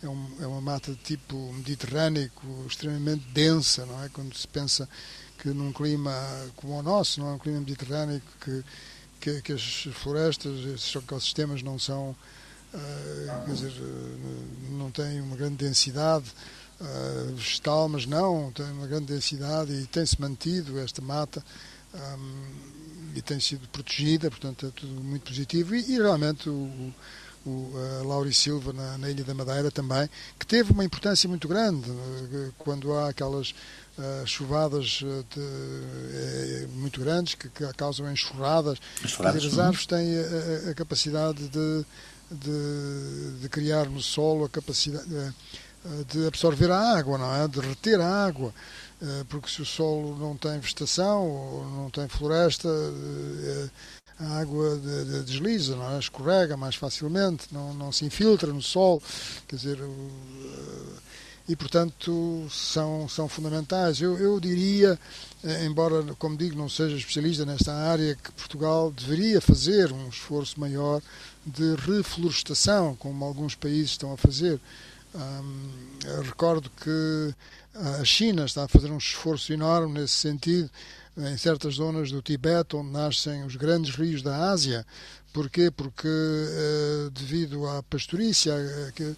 É, 0.02 0.08
um, 0.08 0.30
é 0.40 0.46
uma 0.46 0.60
mata 0.60 0.92
de 0.92 0.98
tipo 0.98 1.36
mediterrâneo, 1.54 2.30
extremamente 2.66 3.24
densa, 3.32 3.86
não 3.86 4.04
é? 4.04 4.08
Quando 4.10 4.36
se 4.36 4.46
pensa 4.46 4.86
que 5.38 5.48
num 5.50 5.72
clima 5.72 6.12
como 6.56 6.78
o 6.78 6.82
nosso, 6.82 7.20
não 7.20 7.28
é 7.28 7.32
um 7.32 7.38
clima 7.38 7.60
mediterrâneo 7.60 8.20
que 8.40 8.62
que, 9.20 9.42
que 9.42 9.52
as 9.52 9.88
florestas, 9.92 10.58
esses 10.66 10.94
ecossistemas 10.94 11.62
não 11.62 11.78
são, 11.78 12.16
uh, 12.74 13.44
quer 13.44 13.52
dizer, 13.52 13.72
uh, 13.72 14.72
não 14.72 14.90
têm 14.90 15.20
uma 15.20 15.36
grande 15.36 15.56
densidade 15.56 16.26
uh, 16.80 17.34
vegetal, 17.34 17.88
mas 17.88 18.06
não, 18.06 18.52
tem 18.52 18.66
uma 18.66 18.86
grande 18.86 19.06
densidade 19.06 19.72
e 19.72 19.86
tem-se 19.86 20.20
mantido 20.20 20.78
esta 20.78 21.02
mata 21.02 21.44
um, 21.94 22.44
e 23.14 23.22
tem 23.22 23.40
sido 23.40 23.66
protegida, 23.68 24.30
portanto 24.30 24.66
é 24.66 24.70
tudo 24.70 25.02
muito 25.02 25.24
positivo. 25.24 25.74
E, 25.74 25.92
e 25.92 25.96
realmente 25.96 26.48
o, 26.48 26.92
o 27.46 27.72
Lauri 28.04 28.34
Silva 28.34 28.72
na, 28.72 28.98
na, 28.98 29.10
Ilha 29.10 29.24
da 29.24 29.32
Madeira 29.32 29.70
também, 29.70 30.08
que 30.38 30.46
teve 30.46 30.72
uma 30.72 30.84
importância 30.84 31.28
muito 31.28 31.48
grande 31.48 31.90
quando 32.58 32.92
há 32.92 33.08
aquelas 33.08 33.54
uh, 33.98 34.26
chuvadas 34.26 34.86
de, 34.86 35.06
uh, 35.06 36.68
muito 36.74 37.00
grandes 37.00 37.34
que, 37.34 37.48
que 37.48 37.64
causam 37.74 38.10
enxurradas. 38.10 38.78
enxurradas 39.04 39.42
dizer, 39.42 39.54
as 39.54 39.66
árvores 39.66 39.86
têm 39.86 40.18
a, 40.18 40.70
a 40.70 40.74
capacidade 40.74 41.48
de, 41.48 41.84
de, 42.30 43.40
de, 43.40 43.48
criar 43.48 43.86
no 43.86 44.00
solo 44.00 44.44
a 44.44 44.48
capacidade 44.48 45.06
de 46.08 46.26
absorver 46.26 46.70
a 46.70 46.96
água, 46.96 47.16
não 47.16 47.32
é? 47.32 47.46
De 47.46 47.60
reter 47.60 48.00
a 48.00 48.26
água. 48.26 48.52
Porque 49.28 49.48
se 49.48 49.62
o 49.62 49.64
solo 49.64 50.16
não 50.18 50.36
tem 50.36 50.58
vegetação 50.58 51.28
ou 51.28 51.64
não 51.66 51.90
tem 51.90 52.08
floresta, 52.08 52.68
a 54.18 54.38
água 54.38 54.76
de, 54.76 55.04
de 55.04 55.22
desliza, 55.24 55.76
não 55.76 55.94
é? 55.94 55.98
escorrega 55.98 56.56
mais 56.56 56.74
facilmente, 56.74 57.46
não, 57.52 57.74
não 57.74 57.92
se 57.92 58.04
infiltra 58.04 58.52
no 58.52 58.62
sol, 58.62 59.02
quer 59.46 59.56
dizer, 59.56 59.78
e 61.48 61.54
portanto 61.54 62.46
são, 62.50 63.08
são 63.08 63.28
fundamentais. 63.28 64.00
Eu, 64.00 64.18
eu 64.18 64.40
diria, 64.40 64.98
eh, 65.44 65.64
embora, 65.64 66.02
como 66.18 66.36
digo, 66.36 66.56
não 66.56 66.68
seja 66.68 66.96
especialista 66.96 67.44
nesta 67.44 67.72
área, 67.72 68.16
que 68.16 68.32
Portugal 68.32 68.90
deveria 68.90 69.40
fazer 69.40 69.92
um 69.92 70.08
esforço 70.08 70.58
maior 70.58 71.00
de 71.44 71.76
reflorestação, 71.76 72.96
como 72.96 73.24
alguns 73.24 73.54
países 73.54 73.92
estão 73.92 74.12
a 74.12 74.16
fazer. 74.16 74.60
recordo 76.24 76.70
que 76.82 77.34
a 78.00 78.04
China 78.04 78.44
está 78.44 78.64
a 78.64 78.68
fazer 78.68 78.90
um 78.90 78.98
esforço 78.98 79.52
enorme 79.52 80.00
nesse 80.00 80.14
sentido 80.14 80.70
em 81.16 81.36
certas 81.36 81.74
zonas 81.74 82.10
do 82.10 82.20
Tibete, 82.20 82.76
onde 82.76 82.90
nascem 82.90 83.44
os 83.44 83.56
grandes 83.56 83.94
rios 83.94 84.22
da 84.22 84.50
Ásia. 84.50 84.86
Porquê? 85.32 85.70
Porque 85.70 86.08
eh, 86.08 87.10
devido 87.12 87.66
à 87.66 87.82
pastorícia, 87.82 88.52
eh, 88.52 88.92
que 88.94 89.16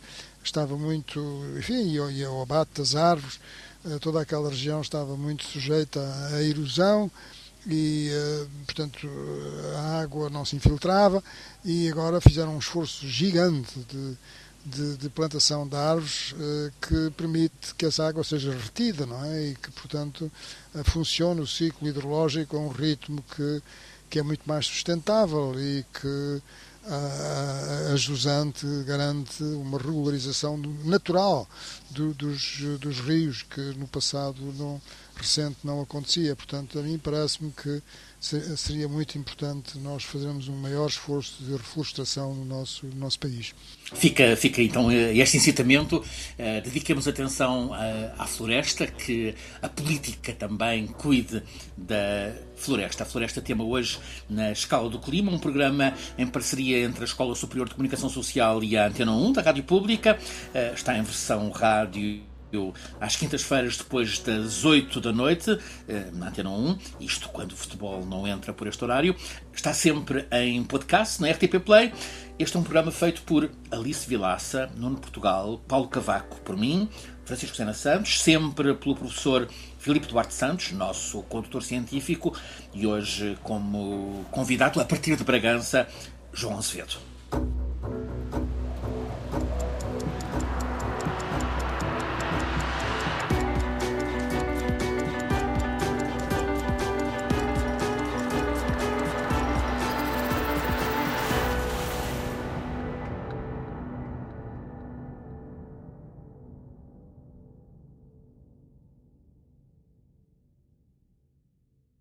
estava 0.49 0.76
muito, 0.76 1.20
enfim, 1.59 1.92
e 1.92 2.24
ao 2.24 2.42
abate 2.42 2.72
das 2.76 2.94
árvores, 2.94 3.38
eh, 3.84 3.99
toda 4.01 4.20
aquela 4.20 4.51
região 4.51 4.80
estava 4.80 5.16
muito 5.16 5.44
sujeita 5.44 6.01
à 6.32 6.42
erosão 6.42 7.11
e, 7.66 8.11
portanto, 8.64 9.09
a 9.76 10.01
água 10.01 10.30
não 10.30 10.44
se 10.44 10.57
infiltrava 10.57 11.22
e 11.64 11.88
agora 11.88 12.20
fizeram 12.20 12.55
um 12.55 12.59
esforço 12.59 13.07
gigante 13.07 13.78
de 13.90 14.16
de, 14.68 14.96
de, 14.96 15.09
plantação 15.09 15.66
de 15.66 15.76
árvores 15.76 16.34
eh, 16.38 16.70
que 16.80 17.11
permite 17.16 17.74
que 17.76 17.86
essa 17.86 18.07
água 18.07 18.22
seja 18.22 18.53
retida, 18.53 19.07
não 19.07 19.24
é? 19.24 19.49
E 19.49 19.55
que, 19.55 19.70
portanto, 19.70 20.30
eh, 20.74 20.82
funcione 20.84 21.40
o 21.40 21.46
ciclo 21.46 21.88
hidrológico 21.88 22.57
a 22.57 22.61
um 22.61 22.68
ritmo 22.68 23.24
que, 23.34 23.62
que 24.11 24.18
é 24.18 24.22
muito 24.22 24.42
mais 24.46 24.66
sustentável 24.66 25.55
e 25.59 25.84
que 25.92 26.42
a, 26.89 27.97
jusante 27.97 28.66
garante 28.84 29.43
uma 29.43 29.78
regularização 29.78 30.57
natural 30.84 31.49
do, 31.91 32.14
dos, 32.14 32.61
dos 32.80 33.01
rios 33.01 33.43
que 33.43 33.61
no 33.76 33.86
passado 33.86 34.41
não, 34.59 34.80
recente 35.16 35.59
não 35.64 35.80
acontecia. 35.80 36.34
Portanto, 36.34 36.78
a 36.78 36.82
mim 36.82 36.99
parece-me 36.99 37.51
que 37.53 37.82
seria 38.20 38.88
muito 38.88 39.16
importante 39.16 39.78
nós 39.78 40.02
fazermos 40.02 40.48
um 40.48 40.56
maior 40.56 40.88
esforço 40.88 41.42
de 41.42 41.52
reflorestação 41.52 42.34
no 42.34 42.44
nosso, 42.44 42.86
no 42.86 42.96
nosso 42.96 43.18
país. 43.18 43.54
Fica, 43.94 44.36
fica 44.36 44.60
então 44.60 44.90
eh, 44.90 45.16
este 45.16 45.36
incitamento, 45.36 45.98
uh, 45.98 46.62
dediquemos 46.64 47.06
atenção 47.06 47.72
à, 47.72 47.84
eh, 47.84 48.14
à 48.18 48.26
floresta, 48.26 48.86
que 48.86 49.34
a 49.62 49.68
política 49.68 50.32
também 50.32 50.86
cuide 50.86 51.42
da 51.76 52.32
floresta. 52.56 53.04
A 53.04 53.06
floresta 53.06 53.40
tema 53.40 53.62
hoje 53.62 53.98
na 54.28 54.50
Escala 54.50 54.90
do 54.90 54.98
Clima, 54.98 55.30
um 55.30 55.38
programa 55.38 55.94
em 56.18 56.26
parceria 56.26 56.84
entre 56.84 57.02
a 57.02 57.04
Escola 57.04 57.34
Superior 57.36 57.68
de 57.68 57.74
Comunicação 57.74 58.10
Social 58.10 58.62
e 58.64 58.76
a 58.76 58.88
Antena 58.88 59.12
1 59.12 59.32
da 59.32 59.42
Rádio 59.42 59.62
Pública, 59.62 60.18
está 60.74 60.98
em 60.98 61.02
versão 61.02 61.50
rádio 61.50 62.20
às 63.01 63.16
quintas-feiras, 63.16 63.76
depois 63.76 64.18
das 64.20 64.64
8 64.64 65.01
da 65.01 65.12
noite, 65.12 65.59
eh, 65.88 66.11
na 66.12 66.28
Antena 66.28 66.51
1, 66.51 66.78
isto 67.01 67.28
quando 67.28 67.53
o 67.53 67.57
futebol 67.57 68.05
não 68.05 68.26
entra 68.26 68.53
por 68.53 68.66
este 68.66 68.82
horário, 68.82 69.14
está 69.53 69.72
sempre 69.72 70.26
em 70.30 70.62
podcast, 70.64 71.20
na 71.20 71.30
RTP 71.30 71.61
Play. 71.64 71.92
Este 72.38 72.57
é 72.57 72.61
um 72.61 72.62
programa 72.62 72.90
feito 72.90 73.22
por 73.22 73.51
Alice 73.70 74.09
Vilaça, 74.09 74.70
Nuno 74.76 74.99
Portugal, 74.99 75.61
Paulo 75.66 75.88
Cavaco, 75.88 76.40
por 76.42 76.57
mim, 76.57 76.88
Francisco 77.24 77.57
Sena 77.57 77.74
Santos, 77.74 78.22
sempre 78.22 78.74
pelo 78.74 78.94
professor 78.94 79.49
Filipe 79.78 80.07
Duarte 80.07 80.32
Santos, 80.32 80.72
nosso 80.72 81.22
condutor 81.24 81.62
científico, 81.62 82.34
e 82.72 82.86
hoje 82.86 83.36
como 83.42 84.24
convidado, 84.30 84.80
a 84.80 84.84
partir 84.84 85.16
de 85.16 85.24
Bragança, 85.24 85.86
João 86.32 86.57
Azevedo. 86.57 86.96